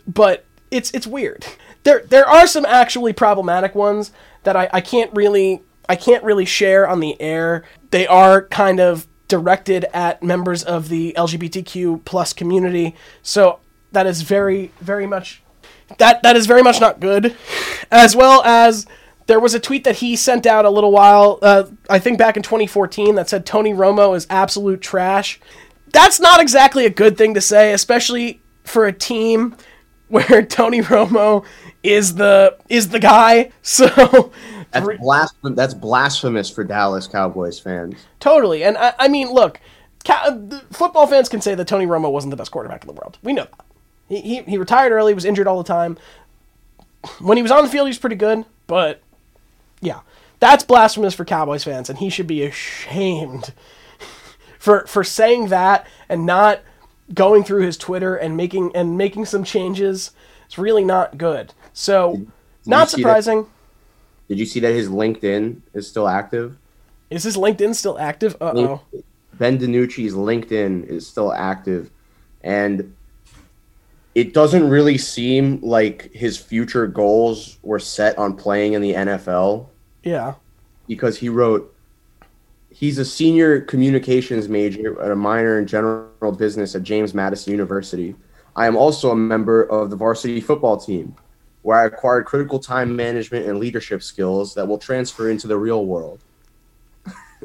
[0.06, 1.46] but it's it's weird.
[1.84, 4.12] There there are some actually problematic ones
[4.44, 7.64] that I, I can't really I can't really share on the air.
[7.90, 13.60] They are kind of directed at members of the LGBTQ plus community, so
[13.92, 15.42] that is very very much
[15.98, 17.36] that that is very much not good.
[17.90, 18.86] As well as
[19.26, 22.36] there was a tweet that he sent out a little while, uh, I think back
[22.36, 25.38] in 2014, that said Tony Romo is absolute trash.
[25.92, 29.56] That's not exactly a good thing to say, especially for a team
[30.08, 31.44] where Tony Romo
[31.82, 33.50] is the is the guy.
[33.62, 34.32] So
[34.70, 35.56] that's blasphemous.
[35.56, 37.94] That's blasphemous for Dallas Cowboys fans.
[38.20, 39.60] Totally, and I, I mean, look,
[40.70, 43.18] football fans can say that Tony Romo wasn't the best quarterback in the world.
[43.22, 43.66] We know that.
[44.08, 45.96] He, he, he retired early, was injured all the time.
[47.18, 49.00] When he was on the field, he was pretty good, but
[49.80, 50.00] yeah,
[50.40, 53.52] that's blasphemous for Cowboys fans, and he should be ashamed
[54.62, 56.60] for for saying that and not
[57.12, 60.12] going through his Twitter and making and making some changes.
[60.46, 61.52] It's really not good.
[61.72, 63.42] So, did, did not surprising.
[63.42, 63.48] That,
[64.28, 66.56] did you see that his LinkedIn is still active?
[67.10, 68.36] Is his LinkedIn still active?
[68.40, 68.80] Uh oh.
[69.32, 71.90] Ben DiNucci's LinkedIn is still active,
[72.44, 72.94] and
[74.14, 79.66] it doesn't really seem like his future goals were set on playing in the NFL.
[80.04, 80.34] Yeah.
[80.86, 81.71] Because he wrote,
[82.82, 88.16] he's a senior communications major at a minor in general business at James Madison University.
[88.56, 91.14] I am also a member of the varsity football team,
[91.62, 95.86] where I acquired critical time management and leadership skills that will transfer into the real
[95.86, 96.24] world.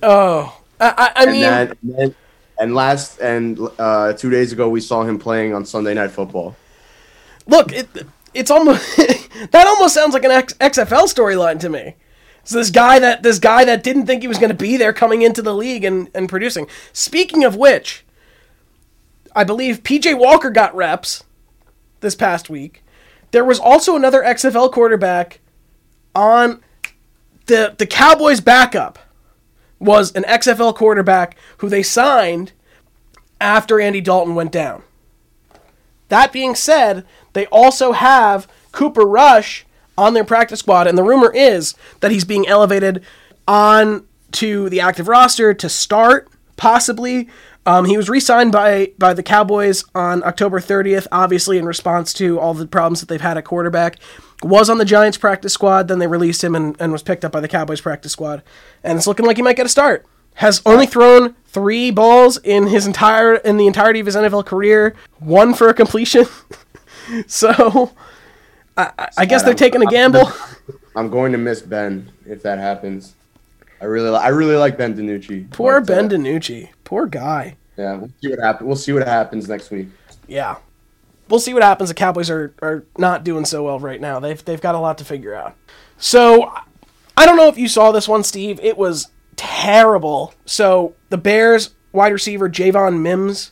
[0.02, 2.15] Oh, I, I mean, and, then, and, then,
[2.60, 6.56] and last and uh, two days ago, we saw him playing on Sunday Night Football.
[7.45, 7.88] Look, it,
[8.34, 8.97] it's almost
[9.52, 11.93] that almost sounds like an X, XFL storyline to me.
[12.48, 14.94] So this guy that this guy that didn't think he was going to be there
[14.94, 16.68] coming into the league and, and producing.
[16.94, 18.06] Speaking of which,
[19.36, 21.26] I believe PJ Walker got reps
[22.00, 22.86] this past week.
[23.32, 25.42] There was also another XFL quarterback
[26.16, 26.64] on
[27.48, 28.98] the the Cowboys backup
[29.78, 32.54] was an XFL quarterback who they signed
[33.42, 34.84] after Andy Dalton went down.
[36.08, 39.66] That being said, they also have Cooper Rush
[39.98, 43.04] on their practice squad, and the rumor is that he's being elevated
[43.48, 47.30] on to the active roster to start, possibly.
[47.66, 52.40] Um, he was re-signed by by the Cowboys on October 30th, obviously in response to
[52.40, 53.98] all the problems that they've had at quarterback.
[54.44, 57.32] Was on the Giants practice squad, then they released him and, and was picked up
[57.32, 58.44] by the Cowboys practice squad,
[58.84, 60.06] and it's looking like he might get a start.
[60.36, 64.96] Has only thrown three balls in his entire in the entirety of his NFL career,
[65.20, 66.26] one for a completion.
[67.28, 67.92] so
[68.78, 70.32] I, I guess they're taking a gamble.
[70.96, 73.16] I'm going to miss Ben if that happens.
[73.82, 75.52] I really, I really like Ben DiNucci.
[75.52, 76.70] Poor but, Ben uh, DiNucci.
[76.84, 77.58] Poor guy.
[77.78, 78.68] Yeah, we'll see what happens.
[78.68, 79.88] We'll see what happens next week.
[80.28, 80.58] Yeah,
[81.30, 81.90] we'll see what happens.
[81.90, 84.20] The Cowboys are, are not doing so well right now.
[84.20, 85.56] They've they've got a lot to figure out.
[85.98, 86.52] So
[87.16, 88.60] I don't know if you saw this one, Steve.
[88.62, 90.34] It was terrible.
[90.46, 93.52] So the Bears wide receiver Javon Wims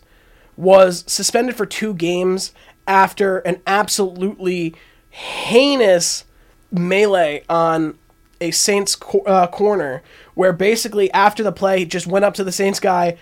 [0.57, 2.51] was suspended for two games
[2.87, 4.75] after an absolutely
[5.15, 6.25] heinous
[6.71, 7.97] melee on
[8.41, 12.51] a Saints uh, corner where basically after the play he just went up to the
[12.51, 13.17] Saints guy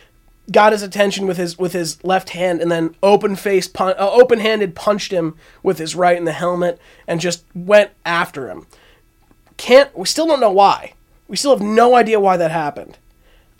[0.51, 4.09] got his attention with his with his left hand and then open face pun- uh,
[4.09, 8.65] open handed punched him with his right in the helmet and just went after him.
[9.57, 10.93] Can't we still don't know why.
[11.27, 12.97] We still have no idea why that happened.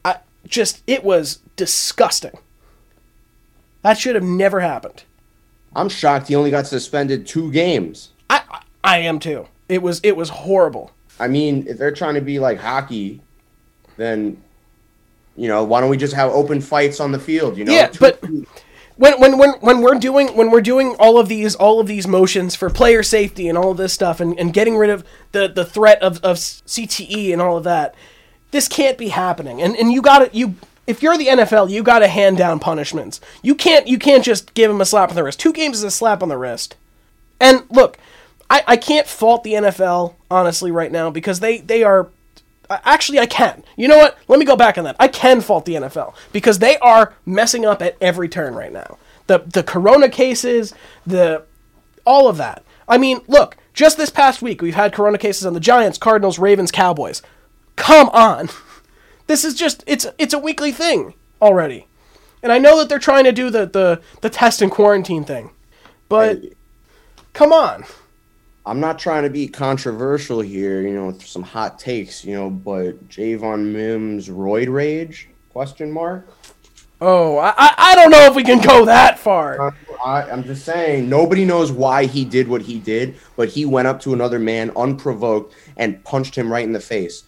[0.04, 0.18] I
[0.48, 2.40] just it was disgusting.
[3.84, 5.04] That should have never happened.
[5.76, 8.10] I'm shocked he only got suspended two games.
[8.84, 9.48] I am too.
[9.70, 10.92] It was it was horrible.
[11.20, 13.22] I mean, if they're trying to be like hockey,
[13.98, 14.42] then
[15.36, 17.58] you know, why don't we just have open fights on the field?
[17.58, 18.24] You know, yeah, but
[18.96, 22.08] when when when when we're doing when we're doing all of these all of these
[22.08, 25.48] motions for player safety and all of this stuff and, and getting rid of the
[25.48, 27.96] the threat of, of CTE and all of that,
[28.52, 29.62] this can't be happening.
[29.62, 32.60] And and you got to you if you're the NFL, you got to hand down
[32.60, 33.20] punishments.
[33.42, 35.40] You can't you can't just give him a slap on the wrist.
[35.40, 36.76] Two games is a slap on the wrist.
[37.40, 37.98] And look,
[38.54, 42.10] I, I can't fault the NFL honestly right now because they they are
[42.70, 43.64] actually I can.
[43.76, 44.16] You know what?
[44.28, 44.96] Let me go back on that.
[45.00, 49.00] I can fault the NFL because they are messing up at every turn right now.
[49.26, 51.46] The the corona cases, the
[52.06, 52.64] all of that.
[52.88, 56.38] I mean, look, Just this past week, we've had corona cases on the Giants, Cardinals,
[56.38, 57.22] Ravens, Cowboys.
[57.76, 58.50] Come on.
[59.26, 61.88] This is just it's it's a weekly thing already.
[62.44, 65.52] And I know that they're trying to do the the, the test and quarantine thing.
[66.10, 66.42] But
[67.32, 67.86] come on.
[68.66, 72.50] I'm not trying to be controversial here, you know, with some hot takes, you know,
[72.50, 76.28] but Javon Wims roid rage question mark.
[77.02, 79.68] Oh, I, I I don't know if we can go that far.
[79.68, 79.72] Uh,
[80.06, 83.88] I, I'm just saying, nobody knows why he did what he did, but he went
[83.90, 87.24] up to another man unprovoked and punched him right in the face.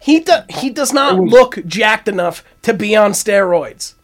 [0.00, 3.94] He do, he does not look jacked enough to be on steroids.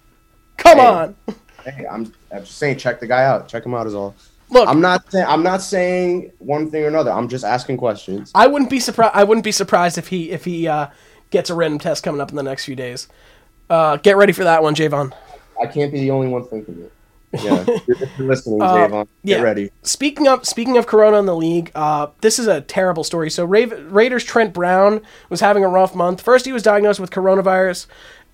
[0.59, 0.87] Come Hey.
[0.87, 1.17] on.
[1.65, 3.49] Hey, I'm, I'm just saying, check the guy out.
[3.49, 4.15] Check him out is all.
[4.49, 7.11] Look, I'm not saying I'm not saying one thing or another.
[7.11, 8.31] I'm just asking questions.
[8.35, 9.13] I wouldn't be surprised.
[9.15, 10.89] I wouldn't be surprised if he if he uh,
[11.31, 13.09] gets a random test coming up in the next few days.
[13.69, 15.13] Uh, get ready for that one, Javon.
[15.61, 16.93] I can't be the only one thinking it.
[17.43, 19.09] Yeah, you're, you're listening, Uh, Javon.
[19.25, 19.43] Get yeah.
[19.43, 19.71] ready.
[19.83, 23.31] Speaking of speaking of Corona in the league, uh, this is a terrible story.
[23.31, 26.21] So Ra- Raiders Trent Brown was having a rough month.
[26.21, 27.87] First, he was diagnosed with coronavirus,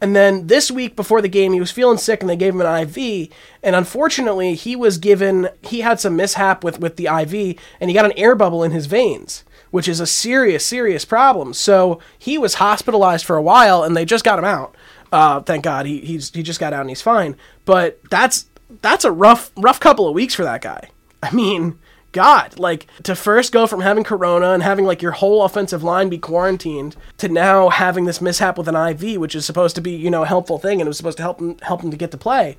[0.02, 2.60] and then this week before the game, he was feeling sick, and they gave him
[2.60, 3.28] an IV.
[3.62, 7.94] And unfortunately, he was given he had some mishap with with the IV, and he
[7.94, 9.44] got an air bubble in his veins.
[9.70, 11.54] Which is a serious, serious problem.
[11.54, 14.74] So he was hospitalized for a while, and they just got him out.
[15.12, 17.36] Uh, thank God, he he's he just got out and he's fine.
[17.64, 18.46] But that's
[18.82, 20.90] that's a rough rough couple of weeks for that guy.
[21.22, 21.78] I mean,
[22.12, 26.08] God, like to first go from having corona and having like your whole offensive line
[26.10, 29.92] be quarantined to now having this mishap with an IV, which is supposed to be
[29.92, 31.96] you know a helpful thing and it was supposed to help him help him to
[31.96, 32.56] get to play,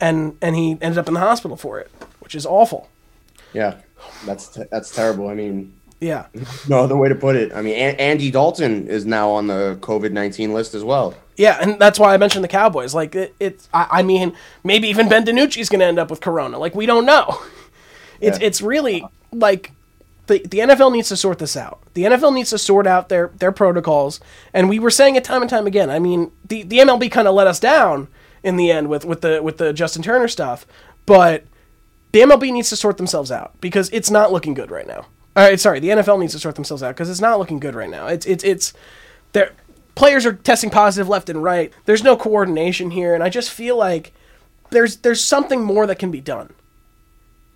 [0.00, 2.88] and and he ended up in the hospital for it, which is awful.
[3.52, 3.76] Yeah,
[4.26, 5.28] that's te- that's terrible.
[5.28, 6.26] I mean, Yeah,
[6.68, 7.52] no other way to put it.
[7.54, 11.14] I mean, An- Andy Dalton is now on the COVID nineteen list as well.
[11.36, 12.94] yeah, and that's why I mentioned the Cowboys.
[12.94, 14.34] Like it, it's, I, I mean,
[14.64, 16.58] maybe even Ben DiNucci's going to end up with corona.
[16.58, 17.40] Like we don't know.
[18.20, 18.46] It's Yeah.
[18.46, 19.72] it's really like
[20.26, 21.80] the the NFL needs to sort this out.
[21.94, 24.20] The NFL needs to sort out their their protocols.
[24.52, 25.90] And we were saying it time and time again.
[25.90, 28.08] I mean, the the MLB kind of let us down
[28.42, 30.66] in the end with with the with the Justin Turner stuff,
[31.06, 31.44] but
[32.12, 35.06] the MLB needs to sort themselves out because it's not looking good right now.
[35.36, 37.74] All right, sorry, the NFL needs to sort themselves out because it's not looking good
[37.74, 38.06] right now.
[38.06, 38.72] It's it's it's
[39.32, 39.52] their
[39.94, 41.72] players are testing positive left and right.
[41.84, 44.12] There's no coordination here, and I just feel like
[44.70, 46.52] there's there's something more that can be done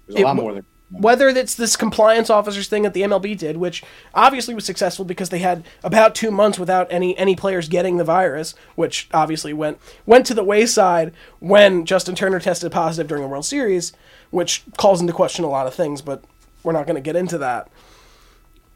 [0.06, 3.36] There's a It lot more than whether it's this compliance officers thing that the MLB
[3.36, 3.82] did, which
[4.14, 8.04] obviously was successful because they had about two months without any any players getting the
[8.04, 13.28] virus, which obviously went went to the wayside when Justin Turner tested positive during the
[13.28, 13.92] World Series,
[14.30, 16.22] which calls into question a lot of things, but
[16.62, 17.70] we're not going to get into that.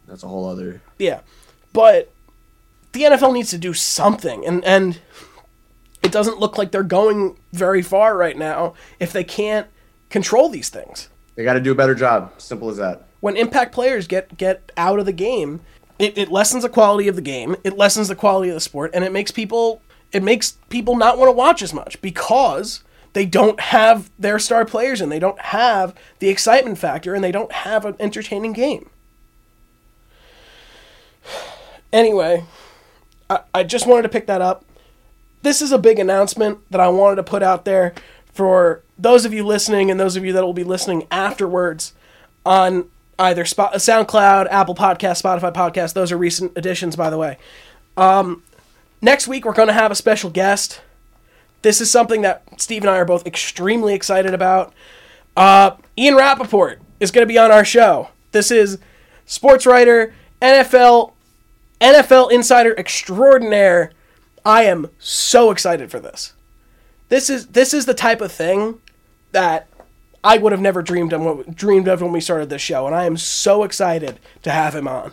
[0.07, 0.81] that's a whole other.
[0.99, 1.21] Yeah,
[1.73, 2.13] but
[2.93, 5.01] the NFL needs to do something, and and
[6.03, 9.67] it doesn't look like they're going very far right now if they can't
[10.09, 11.11] control these things.
[11.37, 12.33] They got to do a better job.
[12.39, 13.07] Simple as that.
[13.21, 15.61] when impact players get get out of the game,
[15.99, 18.91] it, it lessens the quality of the game, it lessens the quality of the sport,
[18.95, 19.81] and it makes people
[20.13, 24.65] it makes people not want to watch as much because they don't have their star
[24.65, 28.91] players and they don't have the excitement factor and they don't have an entertaining game.
[31.93, 32.45] Anyway,
[33.31, 34.65] I, I just wanted to pick that up.
[35.43, 37.95] This is a big announcement that I wanted to put out there
[38.37, 41.95] for those of you listening and those of you that will be listening afterwards
[42.45, 45.95] on either Spot, SoundCloud, Apple Podcast, Spotify Podcast.
[45.95, 47.39] Those are recent additions, by the way.
[47.97, 48.43] Um,
[49.01, 50.83] next week, we're going to have a special guest.
[51.63, 54.75] This is something that Steve and I are both extremely excited about.
[55.35, 58.11] Uh, Ian Rapoport is going to be on our show.
[58.33, 58.79] This is
[59.25, 61.15] sports writer, NFL,
[61.81, 63.93] NFL insider extraordinaire.
[64.45, 66.35] I am so excited for this.
[67.09, 68.81] This is this is the type of thing
[69.33, 69.69] that
[70.25, 73.05] I would have never dreamed of dreamed of when we started this show, and I
[73.05, 75.13] am so excited to have him on.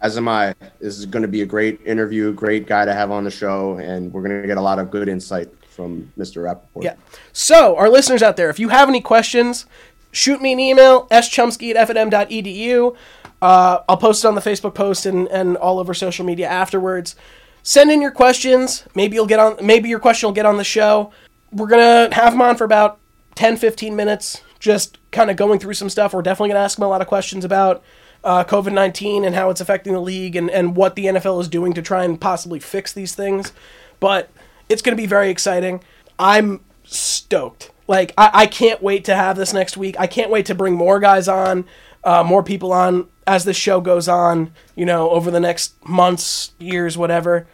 [0.00, 0.54] As am I.
[0.80, 3.78] This is going to be a great interview, great guy to have on the show,
[3.78, 6.44] and we're going to get a lot of good insight from Mr.
[6.44, 6.84] Rapoport.
[6.84, 6.94] Yeah.
[7.32, 9.66] So, our listeners out there, if you have any questions,
[10.12, 12.96] shoot me an email, schumsky at fnm.edu.
[13.40, 17.16] Uh, I'll post it on the Facebook post and, and all over social media afterwards.
[17.62, 18.84] Send in your questions.
[18.94, 19.56] Maybe you'll get on.
[19.64, 21.12] Maybe your question will get on the show.
[21.52, 22.98] We're gonna have him on for about
[23.34, 26.12] 10, 15 minutes, just kind of going through some stuff.
[26.12, 27.82] We're definitely gonna ask him a lot of questions about
[28.24, 31.48] uh, COVID nineteen and how it's affecting the league and and what the NFL is
[31.48, 33.52] doing to try and possibly fix these things.
[34.00, 34.30] But
[34.68, 35.82] it's gonna be very exciting.
[36.18, 37.70] I'm stoked.
[37.86, 39.98] Like I, I can't wait to have this next week.
[39.98, 41.64] I can't wait to bring more guys on,
[42.04, 44.52] uh, more people on as the show goes on.
[44.74, 47.46] You know, over the next months, years, whatever.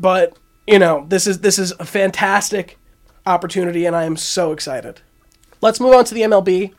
[0.00, 2.78] But you know, this is this is a fantastic
[3.26, 5.02] opportunity, and I am so excited.
[5.60, 6.72] Let's move on to the MLB.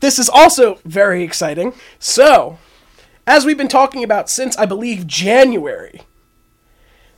[0.00, 1.72] this is also very exciting.
[1.98, 2.58] So,
[3.26, 6.02] as we've been talking about since I believe January,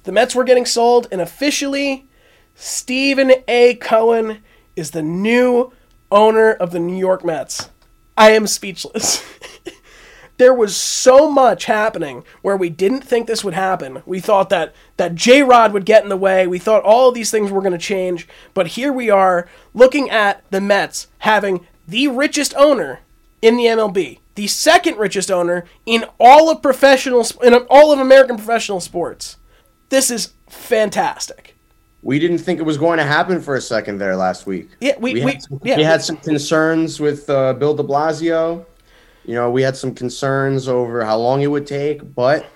[0.02, 2.06] the Mets were getting sold, and officially,
[2.54, 3.76] Steven A.
[3.76, 4.42] Cohen
[4.76, 5.72] is the new
[6.10, 7.70] owner of the New York Mets.
[8.16, 9.24] I am speechless.
[10.38, 14.02] there was so much happening where we didn't think this would happen.
[14.06, 16.46] We thought that that J Rod would get in the way.
[16.46, 20.10] We thought all of these things were going to change, but here we are looking
[20.10, 23.00] at the Mets having the richest owner
[23.40, 28.36] in the MLB, the second richest owner in all of professional in all of American
[28.36, 29.36] professional sports.
[29.90, 31.54] This is fantastic.
[32.02, 34.70] We didn't think it was going to happen for a second there last week.
[34.80, 37.82] Yeah, we- we- had, some, yeah, we had we- some concerns with uh, Bill De
[37.84, 38.64] Blasio.
[39.24, 42.46] You know, we had some concerns over how long it would take, but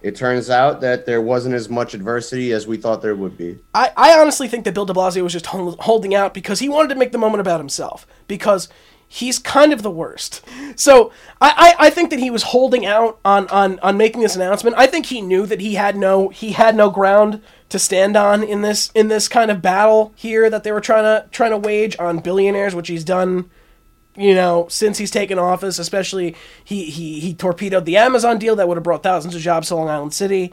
[0.00, 3.58] it turns out that there wasn't as much adversity as we thought there would be.
[3.74, 6.68] I, I honestly think that Bill de Blasio was just hol- holding out because he
[6.68, 8.68] wanted to make the moment about himself because
[9.08, 10.44] he's kind of the worst.
[10.76, 14.36] So I, I, I think that he was holding out on, on, on making this
[14.36, 14.76] announcement.
[14.78, 18.42] I think he knew that he had no he had no ground to stand on
[18.42, 21.58] in this in this kind of battle here that they were trying to trying to
[21.58, 23.50] wage on billionaires, which he's done
[24.18, 28.66] you know, since he's taken office, especially he, he, he torpedoed the Amazon deal that
[28.68, 30.52] would have brought thousands of jobs to Long Island City.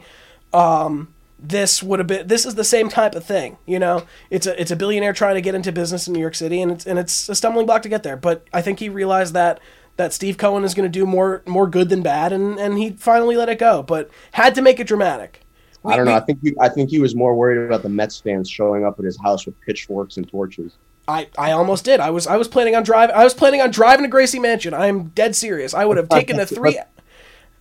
[0.52, 1.08] Um,
[1.38, 4.04] this would have been this is the same type of thing, you know.
[4.30, 6.72] It's a it's a billionaire trying to get into business in New York City, and
[6.72, 8.16] it's and it's a stumbling block to get there.
[8.16, 9.60] But I think he realized that
[9.96, 12.90] that Steve Cohen is going to do more more good than bad, and and he
[12.92, 15.42] finally let it go, but had to make it dramatic.
[15.82, 16.12] We- I don't know.
[16.12, 18.86] we- I think he, I think he was more worried about the Mets fans showing
[18.86, 20.78] up at his house with pitchforks and torches.
[21.08, 22.00] I, I almost did.
[22.00, 23.14] I was I was planning on driving.
[23.14, 24.74] I was planning on driving to Gracie Mansion.
[24.74, 25.72] I am dead serious.
[25.74, 26.78] I would have taken the three.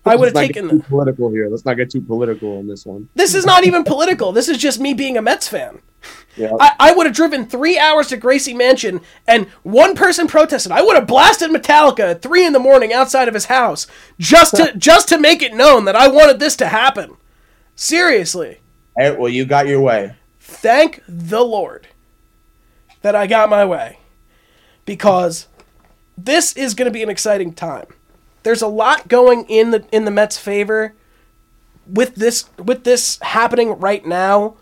[0.07, 0.67] I would have taken.
[0.67, 1.49] get too political here.
[1.49, 3.09] Let's not get too political on this one.
[3.15, 4.31] This is not even political.
[4.31, 5.81] This is just me being a Mets fan.
[6.37, 6.51] Yeah.
[6.59, 10.71] I, I would have driven three hours to Gracie Mansion, and one person protested.
[10.71, 13.87] I would have blasted Metallica at three in the morning outside of his house
[14.19, 17.17] just to just to make it known that I wanted this to happen.
[17.75, 18.59] Seriously,
[18.97, 20.15] Hey, well, you got your way.
[20.39, 21.87] thank the Lord
[23.05, 23.99] that I got my way,
[24.83, 25.47] because
[26.17, 27.85] this is going to be an exciting time.
[28.41, 30.95] There's a lot going in the in the Mets' favor
[31.85, 34.55] with this with this happening right now.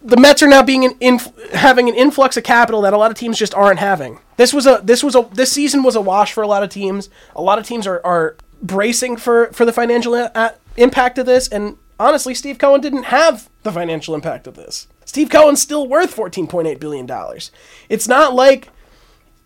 [0.00, 3.10] The Mets are now being an inf- having an influx of capital that a lot
[3.10, 4.20] of teams just aren't having.
[4.36, 6.70] This was a this was a this season was a wash for a lot of
[6.70, 7.10] teams.
[7.34, 11.26] A lot of teams are, are bracing for for the financial i- uh, impact of
[11.26, 14.88] this, and honestly, Steve Cohen didn't have the financial impact of this.
[15.04, 17.50] Steve Cohen's still worth fourteen point eight billion dollars.
[17.88, 18.68] It's not like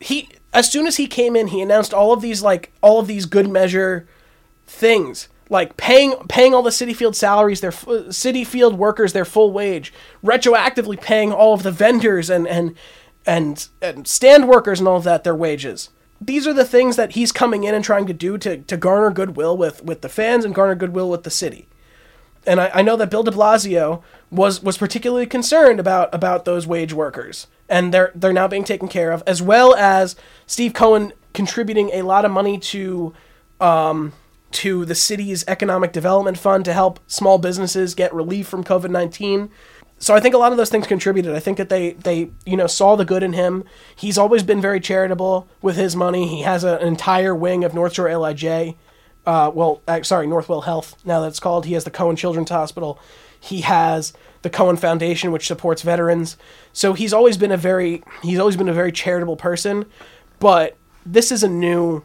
[0.01, 3.07] he as soon as he came in, he announced all of these like all of
[3.07, 4.07] these good measure
[4.67, 9.53] things like paying paying all the Citi Field salaries, their Citi Field workers their full
[9.53, 9.93] wage,
[10.25, 12.75] retroactively paying all of the vendors and and
[13.27, 15.91] and and stand workers and all of that their wages.
[16.21, 19.11] These are the things that he's coming in and trying to do to, to garner
[19.11, 21.67] goodwill with, with the fans and garner goodwill with the city.
[22.47, 26.67] And I, I know that Bill de Blasio was, was particularly concerned about, about those
[26.67, 27.47] wage workers.
[27.69, 30.17] And they're they're now being taken care of, as well as
[30.47, 33.15] Steve Cohen contributing a lot of money to
[33.61, 34.13] Um,
[34.51, 39.49] to the city's economic development fund to help small businesses get relief from COVID nineteen.
[39.99, 41.35] So I think a lot of those things contributed.
[41.35, 43.65] I think that they they you know saw the good in him.
[43.97, 46.27] He's always been very charitable with his money.
[46.27, 48.75] He has a, an entire wing of North Shore LIJ.
[49.25, 50.97] Uh, well, uh, sorry, Northwell Health.
[51.05, 51.67] Now that's called.
[51.67, 52.99] He has the Cohen Children's Hospital.
[53.39, 54.13] He has
[54.43, 56.37] the Cohen Foundation, which supports veterans.
[56.73, 59.87] So he's always been a very he's always been a very charitable person.
[60.39, 62.05] But this is a new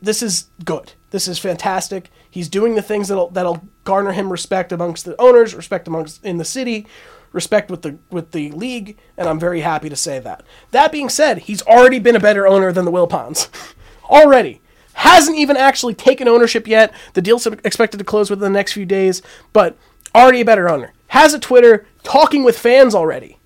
[0.00, 0.92] this is good.
[1.10, 2.10] This is fantastic.
[2.28, 6.38] He's doing the things that'll that'll garner him respect amongst the owners, respect amongst in
[6.38, 6.86] the city,
[7.32, 10.42] respect with the with the league, and I'm very happy to say that.
[10.72, 13.48] That being said, he's already been a better owner than the Wilpons.
[14.10, 14.60] already.
[14.96, 16.90] Hasn't even actually taken ownership yet.
[17.12, 19.20] The deal's expected to close within the next few days,
[19.52, 19.76] but
[20.14, 20.94] already a better owner.
[21.08, 23.38] Has a Twitter talking with fans already.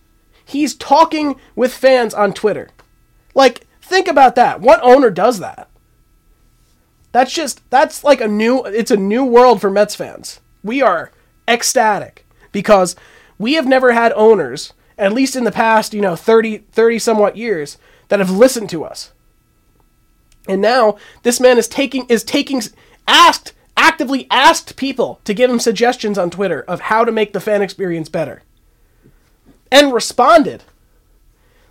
[0.44, 2.70] He's talking with fans on Twitter.
[3.34, 4.60] Like, think about that.
[4.60, 5.68] What owner does that?
[7.10, 10.38] That's just that's like a new it's a new world for Mets fans.
[10.62, 11.10] We are
[11.48, 12.94] ecstatic because
[13.38, 17.36] we have never had owners, at least in the past, you know, 30 30 somewhat
[17.36, 17.76] years
[18.06, 19.10] that have listened to us.
[20.48, 22.62] And now this man is taking is taking
[23.06, 27.40] asked actively asked people to give him suggestions on Twitter of how to make the
[27.40, 28.42] fan experience better.
[29.72, 30.64] And responded.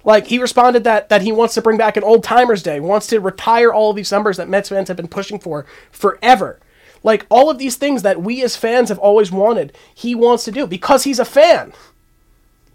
[0.03, 3.07] Like he responded that that he wants to bring back an old timers day, wants
[3.07, 6.59] to retire all of these numbers that Mets fans have been pushing for forever.
[7.03, 10.51] Like all of these things that we as fans have always wanted, he wants to
[10.51, 11.73] do because he's a fan.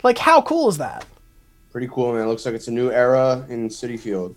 [0.03, 1.07] Like how cool is that?
[1.73, 2.29] Pretty cool, man.
[2.29, 4.37] Looks like it's a new era in Citi Field.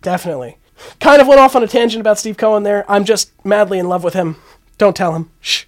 [0.00, 0.56] Definitely.
[1.00, 2.90] Kind of went off on a tangent about Steve Cohen there.
[2.90, 4.36] I'm just madly in love with him.
[4.78, 5.30] Don't tell him.
[5.40, 5.64] Shh.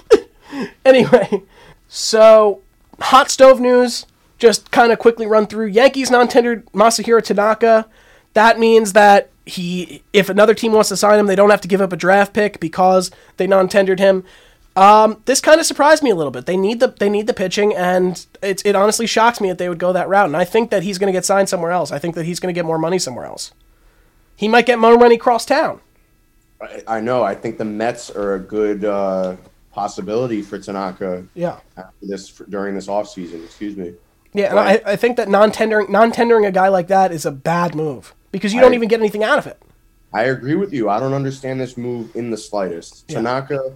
[0.84, 1.42] anyway,
[1.88, 2.60] so
[3.00, 4.06] hot stove news.
[4.38, 5.66] Just kind of quickly run through.
[5.66, 7.86] Yankees non-tendered Masahiro Tanaka.
[8.34, 11.68] That means that he, if another team wants to sign him, they don't have to
[11.68, 14.24] give up a draft pick because they non-tendered him.
[14.76, 16.46] Um, this kind of surprised me a little bit.
[16.46, 19.68] They need the they need the pitching, and it it honestly shocks me that they
[19.68, 20.26] would go that route.
[20.26, 21.92] And I think that he's going to get signed somewhere else.
[21.92, 23.52] I think that he's going to get more money somewhere else.
[24.36, 25.80] He might get more money cross town.
[26.60, 27.22] I, I know.
[27.22, 29.36] I think the Mets are a good uh,
[29.72, 31.24] possibility for Tanaka.
[31.34, 31.58] Yeah.
[31.76, 33.44] After this during this offseason.
[33.44, 33.94] Excuse me.
[34.32, 37.76] Yeah, and I, I think that non-tendering non-tendering a guy like that is a bad
[37.76, 39.60] move because you don't I- even get anything out of it.
[40.12, 40.88] I agree with you.
[40.88, 43.04] I don't understand this move in the slightest.
[43.08, 43.16] Yeah.
[43.16, 43.74] Tanaka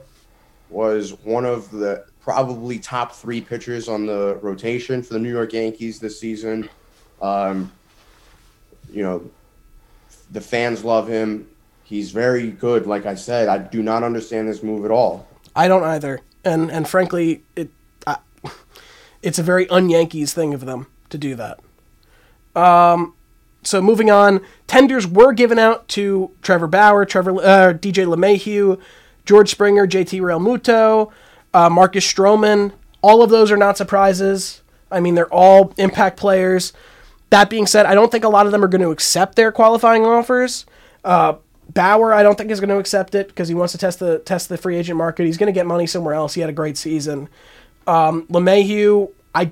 [0.70, 5.52] was one of the probably top three pitchers on the rotation for the New York
[5.52, 6.68] Yankees this season.
[7.20, 7.72] Um,
[8.92, 9.28] you know,
[10.31, 11.49] the fans love him.
[11.85, 12.87] He's very good.
[12.87, 15.26] Like I said, I do not understand this move at all.
[15.57, 17.70] I don't either, and and frankly, it
[18.07, 18.18] I,
[19.22, 21.61] it's a very un-Yankees thing of them to do that.
[22.55, 23.14] Um,
[23.62, 28.81] so moving on, tenders were given out to Trevor Bauer, Trevor uh, DJ LeMahieu,
[29.24, 31.11] George Springer, JT Realmuto,
[31.55, 32.72] uh, Marcus Stroman.
[33.03, 34.62] All of those are not surprises.
[34.91, 36.72] I mean, they're all impact players.
[37.31, 39.53] That being said, I don't think a lot of them are going to accept their
[39.53, 40.64] qualifying offers.
[41.05, 41.35] Uh,
[41.72, 44.20] Bauer, I don't think is going to accept it because he wants to test the
[44.20, 45.26] test the free agent market.
[45.26, 46.35] He's going to get money somewhere else.
[46.35, 47.29] He had a great season.
[47.87, 49.51] Um, LeMahieu, I,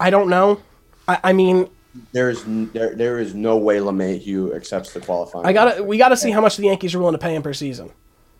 [0.00, 0.60] I don't know.
[1.06, 1.68] I, I mean,
[2.12, 5.46] There's there, there is no way LeMahieu accepts the qualifying.
[5.46, 7.52] I gotta we gotta see how much the Yankees are willing to pay him per
[7.52, 7.90] season.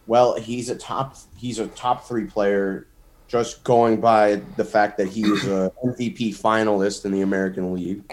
[0.07, 2.87] Well, he's a top he's a top three player,
[3.27, 8.05] just going by the fact that he was a MVP finalist in the American League.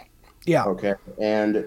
[0.46, 1.66] Yeah, Okay, and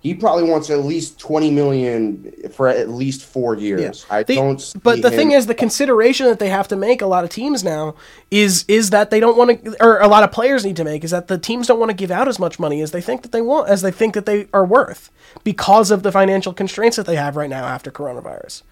[0.00, 4.06] he probably wants at least twenty million for at least four years.
[4.08, 4.74] I The- don't.
[4.82, 7.30] But the him- thing is, the consideration that they have to make, a lot of
[7.30, 7.94] teams now,
[8.30, 11.02] is is that they don't want to, or a lot of players need to make,
[11.04, 13.22] is that the teams don't want to give out as much money as they think
[13.22, 15.10] that they want, as they think that they are worth,
[15.42, 18.62] because of the financial constraints that they have right now after coronavirus.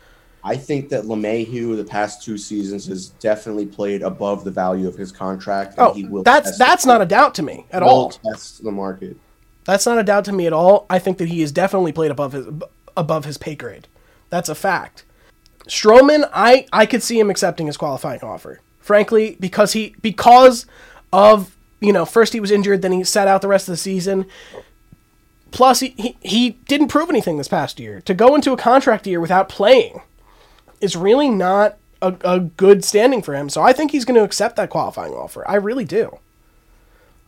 [0.45, 4.95] I think that LeMahieu the past two seasons has definitely played above the value of
[4.95, 5.77] his contract.
[5.77, 8.11] And Oh, he will that's that's not a doubt to me at all.
[8.11, 9.17] Test the market.
[9.67, 10.87] That's not a doubt to me at all.
[10.89, 12.47] I think that he is definitely played above his
[12.97, 13.89] above his pay grade.
[14.31, 15.05] That's a fact.
[15.67, 18.61] Stroman, I I could see him accepting his qualifying offer.
[18.81, 20.67] Frankly, because he because
[21.13, 23.77] of you know first he was injured, then he sat out the rest of the
[23.77, 24.27] season.
[25.53, 28.01] Plus, he, he, he didn't prove anything this past year.
[28.03, 30.03] To go into a contract year without playing
[30.81, 33.49] is really not a, a good standing for him.
[33.49, 35.49] So I think he's going to accept that qualifying offer.
[35.49, 36.19] I really do.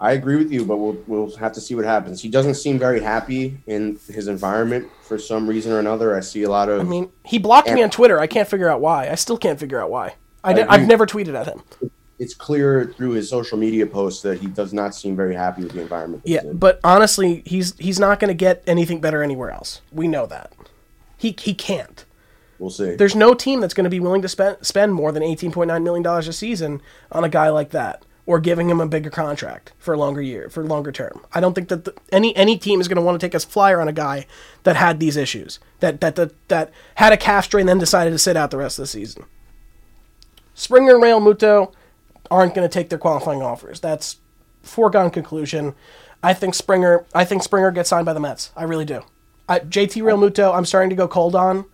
[0.00, 2.22] I agree with you, but we'll we'll have to see what happens.
[2.22, 6.16] He doesn't seem very happy in his environment for some reason or another.
[6.16, 6.80] I see a lot of.
[6.80, 8.20] I mean, he blocked me on Twitter.
[8.20, 9.08] I can't figure out why.
[9.08, 10.14] I still can't figure out why.
[10.44, 10.64] I agree.
[10.68, 11.90] have never tweeted at him.
[12.20, 15.72] it's clear through his social media posts that he does not seem very happy with
[15.72, 16.22] the environment.
[16.24, 19.80] Yeah, but honestly, he's he's not going to get anything better anywhere else.
[19.90, 20.52] We know that.
[21.16, 22.04] He he can't.
[22.60, 22.94] we'll see.
[22.94, 26.04] There's no team that's going to be willing to spend spend more than 18.9 million
[26.04, 26.80] dollars a season
[27.10, 30.50] on a guy like that or giving him a bigger contract for a longer year,
[30.50, 31.18] for longer term.
[31.32, 33.40] I don't think that the, any any team is going to want to take a
[33.40, 34.26] flyer on a guy
[34.64, 38.18] that had these issues, that that that, that had a calf strain then decided to
[38.18, 39.24] sit out the rest of the season.
[40.52, 41.72] Springer and Realmuto
[42.30, 43.80] aren't going to take their qualifying offers.
[43.80, 44.18] That's
[44.60, 45.74] foregone conclusion.
[46.22, 47.06] I think Springer.
[47.14, 48.52] I think Springer gets signed by the Mets.
[48.54, 49.04] I really do.
[49.48, 50.54] I, JT Realmuto.
[50.54, 51.64] I'm starting to go cold on.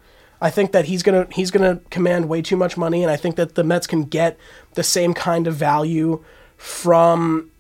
[0.41, 3.35] I think that he's gonna he's gonna command way too much money, and I think
[3.35, 4.39] that the Mets can get
[4.75, 6.23] the same kind of value
[6.65, 7.51] from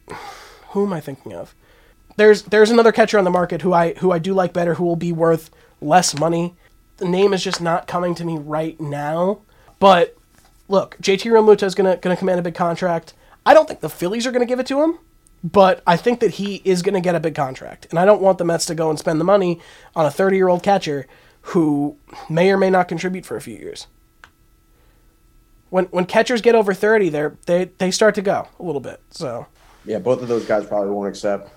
[0.70, 1.54] who am I thinking of?
[2.16, 4.84] There's there's another catcher on the market who I who I do like better, who
[4.84, 5.50] will be worth
[5.82, 6.54] less money.
[6.96, 9.42] The name is just not coming to me right now.
[9.78, 10.16] But
[10.68, 13.12] look, JT Realmuto is gonna gonna command a big contract.
[13.44, 14.98] I don't think the Phillies are gonna give it to him,
[15.42, 17.86] but I think that he is gonna get a big contract.
[17.90, 19.60] And I don't want the Mets to go and spend the money
[19.94, 21.06] on a 30 year old catcher
[21.48, 21.98] who
[22.30, 23.86] may or may not contribute for a few years.
[25.74, 29.00] When when catchers get over 30, they're they they start to go a little bit.
[29.10, 29.48] So
[29.84, 31.50] yeah, both of those guys probably won't accept.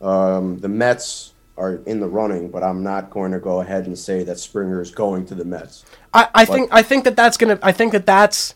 [0.00, 3.98] Um, the Mets are in the running, but I'm not going to go ahead and
[3.98, 5.84] say that Springer is going to the Mets.
[6.14, 8.54] I, I think I think that that's gonna I think that that's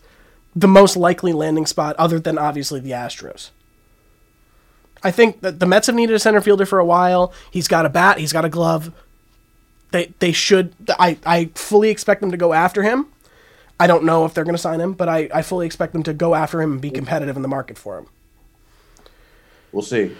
[0.55, 3.51] the most likely landing spot, other than obviously the Astros.
[5.03, 7.33] I think that the Mets have needed a center fielder for a while.
[7.51, 8.19] He's got a bat.
[8.19, 8.93] He's got a glove.
[9.91, 10.77] They they should.
[10.91, 13.09] I I fully expect them to go after him.
[13.83, 16.05] I don't know if they're going to sign him, but I, I fully expect them
[16.05, 18.07] to go after him and be competitive in the market for him.
[19.73, 20.17] We'll see.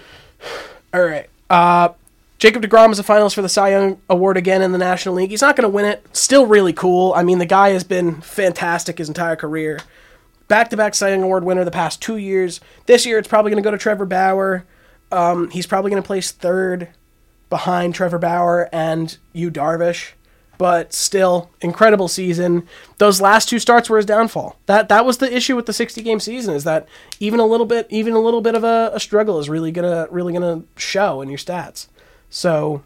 [0.93, 1.29] All right.
[1.49, 1.93] Uh,
[2.39, 5.29] Jacob DeGrom is a finalist for the Cy Young Award again in the National League.
[5.29, 6.05] He's not going to win it.
[6.11, 7.13] Still really cool.
[7.13, 9.79] I mean, the guy has been fantastic his entire career.
[10.49, 12.59] Back to back Cy Young Award winner the past two years.
[12.85, 14.65] This year, it's probably going to go to Trevor Bauer.
[15.09, 16.89] Um, he's probably going to place third
[17.49, 20.09] behind Trevor Bauer and Yu Darvish.
[20.57, 22.67] But still, incredible season.
[22.99, 24.57] Those last two starts were his downfall.
[24.67, 26.87] That that was the issue with the 60 game season is that
[27.19, 30.07] even a little bit, even a little bit of a, a struggle is really gonna
[30.11, 31.87] really gonna show in your stats.
[32.29, 32.83] So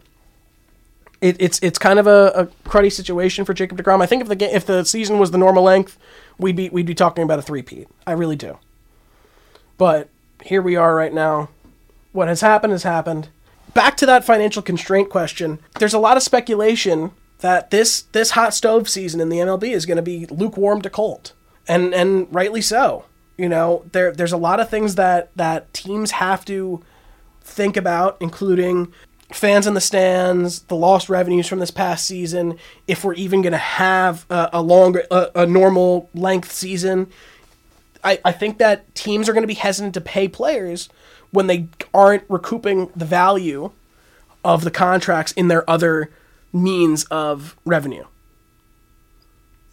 [1.20, 4.02] it, it's it's kind of a, a cruddy situation for Jacob Degrom.
[4.02, 5.98] I think if the if the season was the normal length,
[6.38, 7.88] we'd be we'd be talking about a three-peat.
[8.06, 8.58] I really do.
[9.76, 10.08] But
[10.44, 11.48] here we are right now.
[12.12, 13.28] What has happened has happened.
[13.74, 15.58] Back to that financial constraint question.
[15.78, 19.86] There's a lot of speculation that this this hot stove season in the MLB is
[19.86, 21.32] going to be lukewarm to cold,
[21.66, 23.04] and and rightly so.
[23.36, 26.82] You know, there there's a lot of things that that teams have to
[27.40, 28.92] think about, including
[29.32, 33.52] fans in the stands, the lost revenues from this past season, if we're even going
[33.52, 37.08] to have a, a longer, a, a normal length season.
[38.02, 40.88] I, I think that teams are going to be hesitant to pay players
[41.30, 43.70] when they aren't recouping the value
[44.44, 46.10] of the contracts in their other
[46.52, 48.04] means of revenue.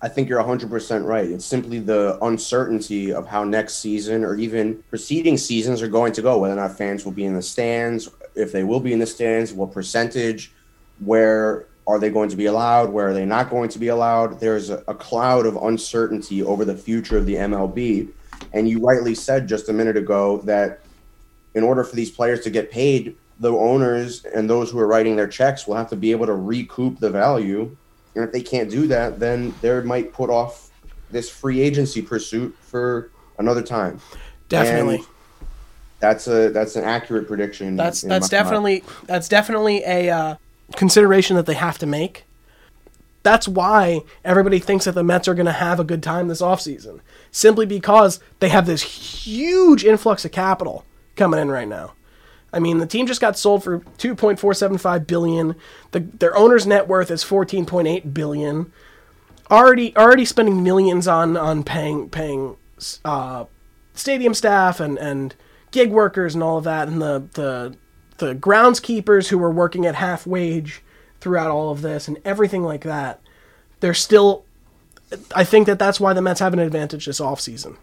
[0.02, 1.26] I think you're 100% right.
[1.26, 6.22] It's simply the uncertainty of how next season or even preceding seasons are going to
[6.22, 9.00] go, whether or not fans will be in the stands, if they will be in
[9.00, 10.52] the stands, what percentage,
[11.00, 14.40] where are they going to be allowed, where are they not going to be allowed.
[14.40, 18.10] There's a, a cloud of uncertainty over the future of the MLB.
[18.54, 20.82] And you rightly said just a minute ago that
[21.54, 25.16] in order for these players to get paid, the owners and those who are writing
[25.16, 27.76] their checks will have to be able to recoup the value
[28.16, 30.72] and if they can't do that, then they might put off
[31.12, 34.00] this free agency pursuit for another time.
[34.48, 34.96] Definitely.
[34.96, 35.06] And
[36.00, 37.76] that's a that's an accurate prediction.
[37.76, 38.94] That's that's definitely mind.
[39.08, 40.36] that's definitely a uh,
[40.76, 42.26] consideration that they have to make.
[43.24, 46.42] That's why everybody thinks that the Mets are going to have a good time this
[46.42, 47.00] offseason.
[47.32, 51.94] Simply because they have this huge influx of capital coming in right now.
[52.56, 55.56] I mean, the team just got sold for 2.475 billion.
[55.92, 58.72] The, their owner's net worth is 14.8 billion.
[59.52, 62.56] Already, already spending millions on on paying paying
[63.04, 63.46] uh,
[63.94, 65.36] stadium staff and and
[65.70, 67.78] gig workers and all of that, and the the
[68.18, 70.82] the groundskeepers who were working at half wage
[71.20, 73.22] throughout all of this and everything like that.
[73.82, 74.46] They're still.
[75.36, 77.78] I think that that's why the Mets have an advantage this offseason.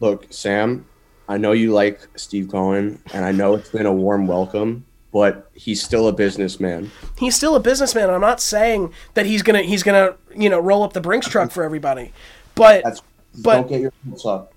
[0.00, 0.86] Look, Sam,
[1.30, 5.48] I know you like Steve Cohen, and I know it's been a warm welcome, but
[5.54, 6.90] he's still a businessman.
[7.18, 8.10] He's still a businessman.
[8.10, 11.52] I'm not saying that he's gonna he's gonna you know roll up the Brinks truck
[11.52, 12.12] for everybody,
[12.56, 13.02] but That's,
[13.38, 14.52] but don't get your hopes up.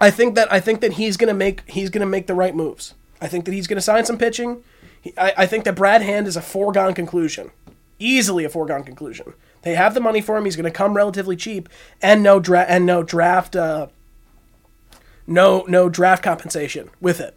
[0.00, 2.94] I think that I think that he's gonna make he's gonna make the right moves.
[3.20, 4.64] I think that he's gonna sign some pitching.
[4.98, 7.50] He, I, I think that Brad Hand is a foregone conclusion,
[7.98, 9.34] easily a foregone conclusion.
[9.60, 10.44] They have the money for him.
[10.46, 11.68] He's going to come relatively cheap,
[12.00, 13.88] and no dra- and no draft uh,
[15.32, 17.36] no no draft compensation with it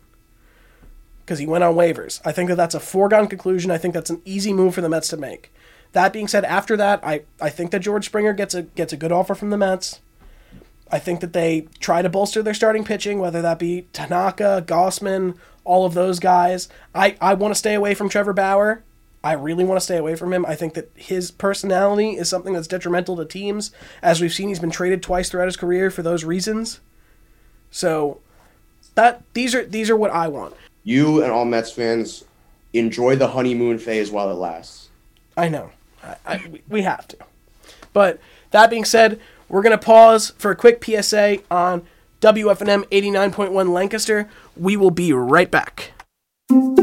[1.25, 2.21] because he went on waivers.
[2.23, 3.71] I think that that's a foregone conclusion.
[3.71, 5.51] I think that's an easy move for the Mets to make.
[5.93, 8.97] That being said, after that, I, I think that George Springer gets a gets a
[8.97, 10.01] good offer from the Mets.
[10.91, 15.35] I think that they try to bolster their starting pitching, whether that be Tanaka, Gausman,
[15.63, 16.69] all of those guys.
[16.93, 18.83] I, I want to stay away from Trevor Bauer.
[19.23, 20.45] I really want to stay away from him.
[20.45, 23.71] I think that his personality is something that's detrimental to teams.
[24.03, 26.81] As we've seen, he's been traded twice throughout his career for those reasons.
[27.75, 28.21] So
[28.95, 30.55] that these are these are what I want.
[30.85, 32.23] You and all Mets fans
[32.71, 34.87] enjoy the honeymoon phase while it lasts.
[35.35, 35.71] I know.
[36.01, 37.17] I, I, we have to.
[37.91, 38.21] But
[38.51, 39.19] that being said,
[39.49, 41.85] we're going to pause for a quick PSA on
[42.21, 44.29] WFNM 89.1 Lancaster.
[44.55, 45.91] We will be right back.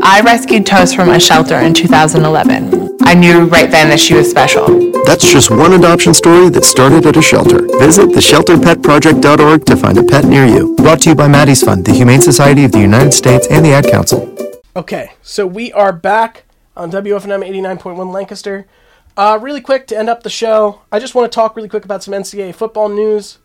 [0.02, 2.81] I rescued Toast from a shelter in 2011.
[3.12, 4.64] I knew right then that she was special.
[5.04, 7.60] That's just one adoption story that started at a shelter.
[7.78, 10.74] Visit theshelterpetproject.org to find a pet near you.
[10.76, 13.72] Brought to you by Maddie's Fund, the Humane Society of the United States, and the
[13.72, 14.34] Ad Council.
[14.74, 16.44] Okay, so we are back
[16.74, 18.66] on WFNM 89.1 Lancaster.
[19.14, 21.84] Uh, really quick to end up the show, I just want to talk really quick
[21.84, 23.36] about some NCAA football news.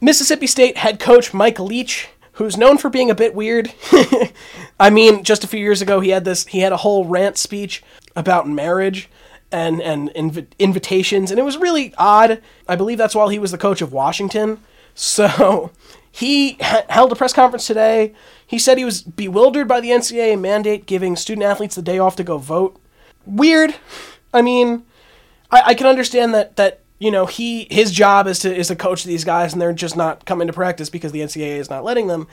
[0.00, 2.08] Mississippi State head coach Mike Leach
[2.40, 3.70] who's known for being a bit weird.
[4.80, 6.46] I mean, just a few years ago, he had this.
[6.46, 7.82] He had a whole rant speech
[8.16, 9.08] about marriage
[9.52, 12.40] and and inv- invitations, and it was really odd.
[12.68, 14.60] I believe that's while he was the coach of Washington.
[14.94, 15.70] So
[16.10, 18.14] he held a press conference today.
[18.46, 22.16] He said he was bewildered by the NCAA mandate giving student athletes the day off
[22.16, 22.80] to go vote.
[23.26, 23.74] Weird.
[24.32, 24.84] I mean,
[25.50, 28.76] I, I can understand that that you know he his job is to is to
[28.76, 31.84] coach these guys and they're just not coming to practice because the NCAA is not
[31.84, 32.28] letting them.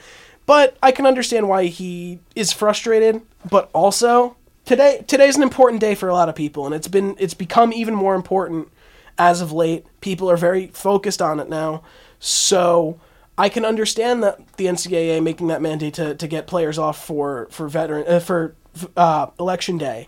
[0.46, 3.20] But I can understand why he is frustrated,
[3.50, 4.37] but also
[4.68, 7.72] today today's an important day for a lot of people, and it's been it's become
[7.72, 8.68] even more important
[9.16, 9.86] as of late.
[10.00, 11.82] People are very focused on it now,
[12.20, 13.00] so
[13.36, 17.48] I can understand that the NCAA making that mandate to, to get players off for
[17.50, 18.54] for veteran uh, for
[18.96, 20.06] uh, election day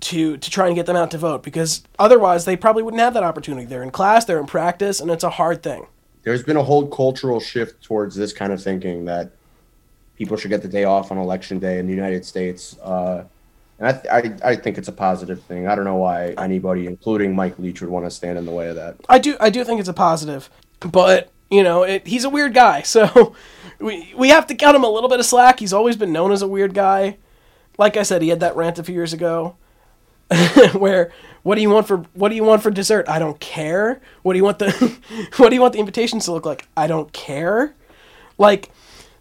[0.00, 3.14] to to try and get them out to vote because otherwise they probably wouldn't have
[3.14, 3.66] that opportunity.
[3.66, 5.88] They're in class, they're in practice, and it's a hard thing.
[6.22, 9.32] There's been a whole cultural shift towards this kind of thinking that
[10.16, 12.78] people should get the day off on election day in the United States.
[12.78, 13.24] Uh,
[13.84, 15.68] and I, th- I, I think it's a positive thing.
[15.68, 18.68] I don't know why anybody, including Mike Leach, would want to stand in the way
[18.68, 18.96] of that.
[19.08, 20.48] I do I do think it's a positive,
[20.80, 23.34] but you know it, he's a weird guy, so
[23.78, 25.60] we we have to cut him a little bit of slack.
[25.60, 27.18] He's always been known as a weird guy.
[27.76, 29.56] Like I said, he had that rant a few years ago,
[30.72, 31.12] where
[31.42, 33.06] what do you want for what do you want for dessert?
[33.08, 34.00] I don't care.
[34.22, 34.70] What do you want the
[35.36, 36.68] what do you want the invitations to look like?
[36.76, 37.74] I don't care.
[38.38, 38.70] Like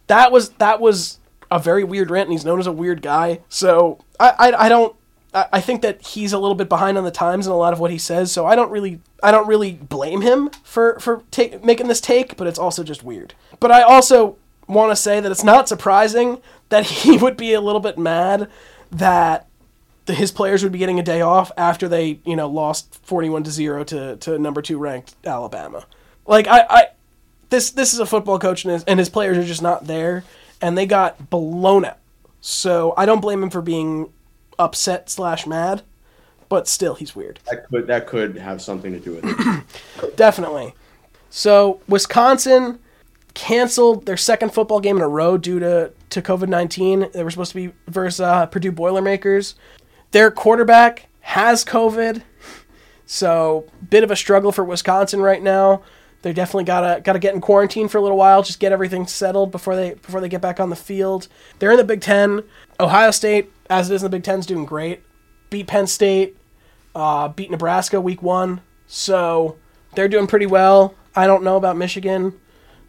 [0.08, 1.20] that was that was
[1.54, 3.40] a very weird rant, and he's known as a weird guy.
[3.48, 4.96] So I I, I don't.
[5.34, 7.74] I I think that he's a little bit behind on the times in a lot
[7.74, 11.24] of what he says, so I don't really, I don't really blame him for for
[11.30, 13.36] ta- making this take, but it's also just weird.
[13.60, 14.38] But I also
[14.68, 18.50] want to say that it's not surprising that he would be a little bit mad
[18.90, 19.48] that
[20.06, 23.44] the, his players would be getting a day off after they, you know, lost forty-one
[23.44, 25.86] to zero to to number two ranked Alabama.
[26.26, 26.88] Like I, I
[27.52, 30.24] this this is a football coach and his, and his players are just not there
[30.64, 32.00] and they got blown out.
[32.42, 34.12] So i don't blame him for being
[34.58, 35.84] upset slash mad
[36.54, 37.40] but still he's weird.
[37.50, 40.16] That could that could have something to do with it.
[40.16, 40.76] definitely.
[41.32, 42.78] So wisconsin
[43.34, 47.52] canceled their second football game in a row due to, to covid-19 they were supposed
[47.54, 49.56] to be versus uh, purdue boilermakers.
[50.12, 52.22] Their quarterback has covid
[53.08, 55.82] so bit of a struggle for wisconsin right now
[56.24, 59.52] they definitely gotta gotta get in quarantine for a little while, just get everything settled
[59.52, 61.28] before they before they get back on the field.
[61.60, 62.44] They're in the Big Ten.
[62.80, 65.04] Ohio State, as it is in the Big Ten, is doing great.
[65.52, 66.36] Beat Penn State,
[66.96, 69.58] uh, beat Nebraska week one, so
[69.94, 70.96] they're doing pretty well.
[71.16, 72.40] I don't know about Michigan,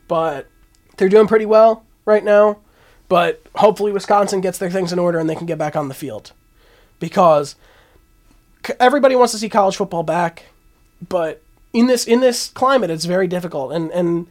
[0.09, 0.49] but
[0.97, 2.61] they're doing pretty well right now.
[3.07, 5.95] But hopefully Wisconsin gets their things in order and they can get back on the
[5.95, 6.32] field,
[6.99, 7.55] because
[8.80, 10.47] everybody wants to see college football back,
[11.07, 11.43] but
[11.75, 13.72] in this in this climate it's very difficult.
[13.72, 14.27] And and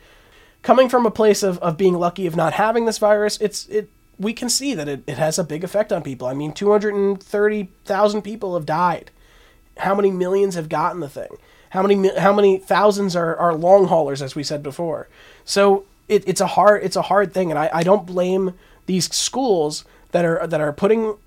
[0.63, 3.89] coming from a place of, of being lucky of not having this virus it's it
[4.17, 6.27] we can see that it, it has a big effect on people.
[6.27, 9.11] I mean 230000 people have died.
[9.77, 11.37] How many millions have gotten the thing?
[11.71, 15.09] How many how many thousands are, are long haulers as we said before?
[15.43, 17.51] So it, it's a hard it's a hard thing.
[17.51, 18.53] And I, I don't blame
[18.85, 21.17] these schools that are that are putting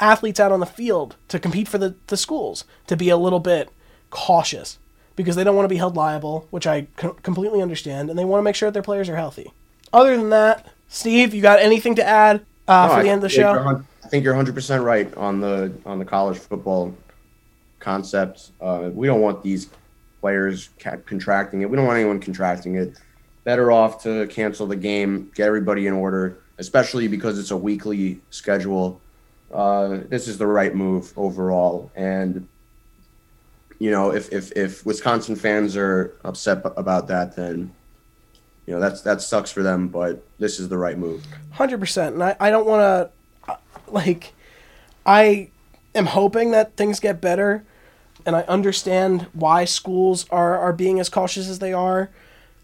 [0.00, 3.40] athletes out on the field to compete for the, the schools to be a little
[3.40, 3.68] bit
[4.08, 4.78] cautious
[5.18, 8.24] because they don't want to be held liable, which I c- completely understand, and they
[8.24, 9.52] want to make sure that their players are healthy.
[9.92, 13.18] Other than that, Steve, you got anything to add uh, No, for I the end
[13.18, 13.82] of the show?
[14.04, 16.94] I think you're 100 percent right on the on the college football
[17.80, 18.52] concept.
[18.60, 19.68] Uh, we don't want these
[20.20, 21.68] players ca- contracting it.
[21.68, 22.96] We don't want anyone contracting it.
[23.42, 28.20] Better off to cancel the game, get everybody in order, especially because it's a weekly
[28.30, 29.00] schedule.
[29.52, 32.46] Uh, this is the right move overall, and
[33.78, 37.72] you know if if if Wisconsin fans are upset about that, then
[38.66, 39.88] you know that's that sucks for them.
[39.88, 41.24] But this is the right move.
[41.52, 43.56] Hundred percent, and I, I don't want to, uh,
[43.86, 44.34] like,
[45.06, 45.50] I
[45.94, 47.64] am hoping that things get better,
[48.26, 52.10] and I understand why schools are are being as cautious as they are,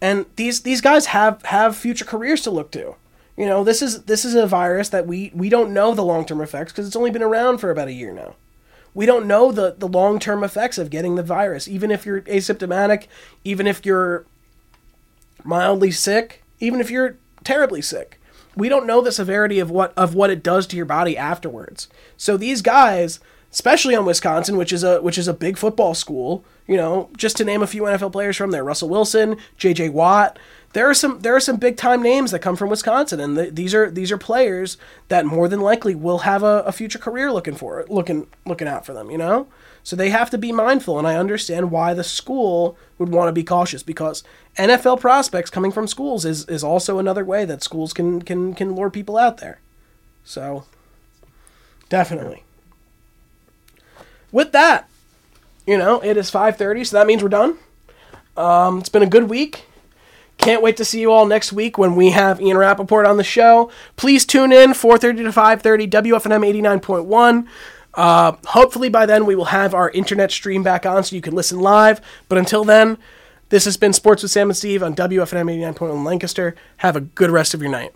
[0.01, 2.95] and these these guys have have future careers to look to.
[3.37, 6.25] You know, this is this is a virus that we we don't know the long
[6.25, 8.35] term effects because it's only been around for about a year now.
[8.95, 12.21] We don't know the the long term effects of getting the virus, even if you're
[12.21, 13.05] asymptomatic,
[13.43, 14.25] even if you're
[15.43, 18.19] mildly sick, even if you're terribly sick.
[18.55, 21.89] We don't know the severity of what of what it does to your body afterwards.
[22.15, 23.19] So these guys,
[23.51, 27.35] especially on Wisconsin, which is a which is a big football school, you know, just
[27.37, 29.89] to name a few NFL players from there, Russell Wilson, J.J.
[29.89, 30.39] Watt.
[30.75, 33.55] There are some there are some big time names that come from Wisconsin, and th
[33.55, 37.31] these are these are players that more than likely will have a, a future career
[37.31, 39.09] looking for looking looking out for them.
[39.09, 39.47] You know,
[39.83, 43.31] so they have to be mindful, and I understand why the school would want to
[43.31, 44.25] be cautious because
[44.57, 48.75] NFL prospects coming from schools is, is also another way that schools can, can can
[48.75, 49.61] lure people out there.
[50.25, 50.65] So
[51.87, 52.43] definitely.
[54.29, 54.89] With that,
[55.65, 57.59] you know, it is 5:30, so that means we're done.
[58.35, 59.67] Um, it's been a good week.
[60.37, 63.23] Can't wait to see you all next week when we have Ian Rapoport on the
[63.23, 63.71] show.
[63.95, 67.47] Please tune in 4:30 to 5:30 WFNM 89.1.
[67.93, 71.33] Uh, hopefully by then we will have our internet stream back on so you can
[71.33, 72.01] listen live.
[72.27, 72.97] But until then,
[73.49, 76.55] this has been Sports with Sam and Steve on WFNM 89.1 Lancaster.
[76.77, 77.93] Have a good rest of your night.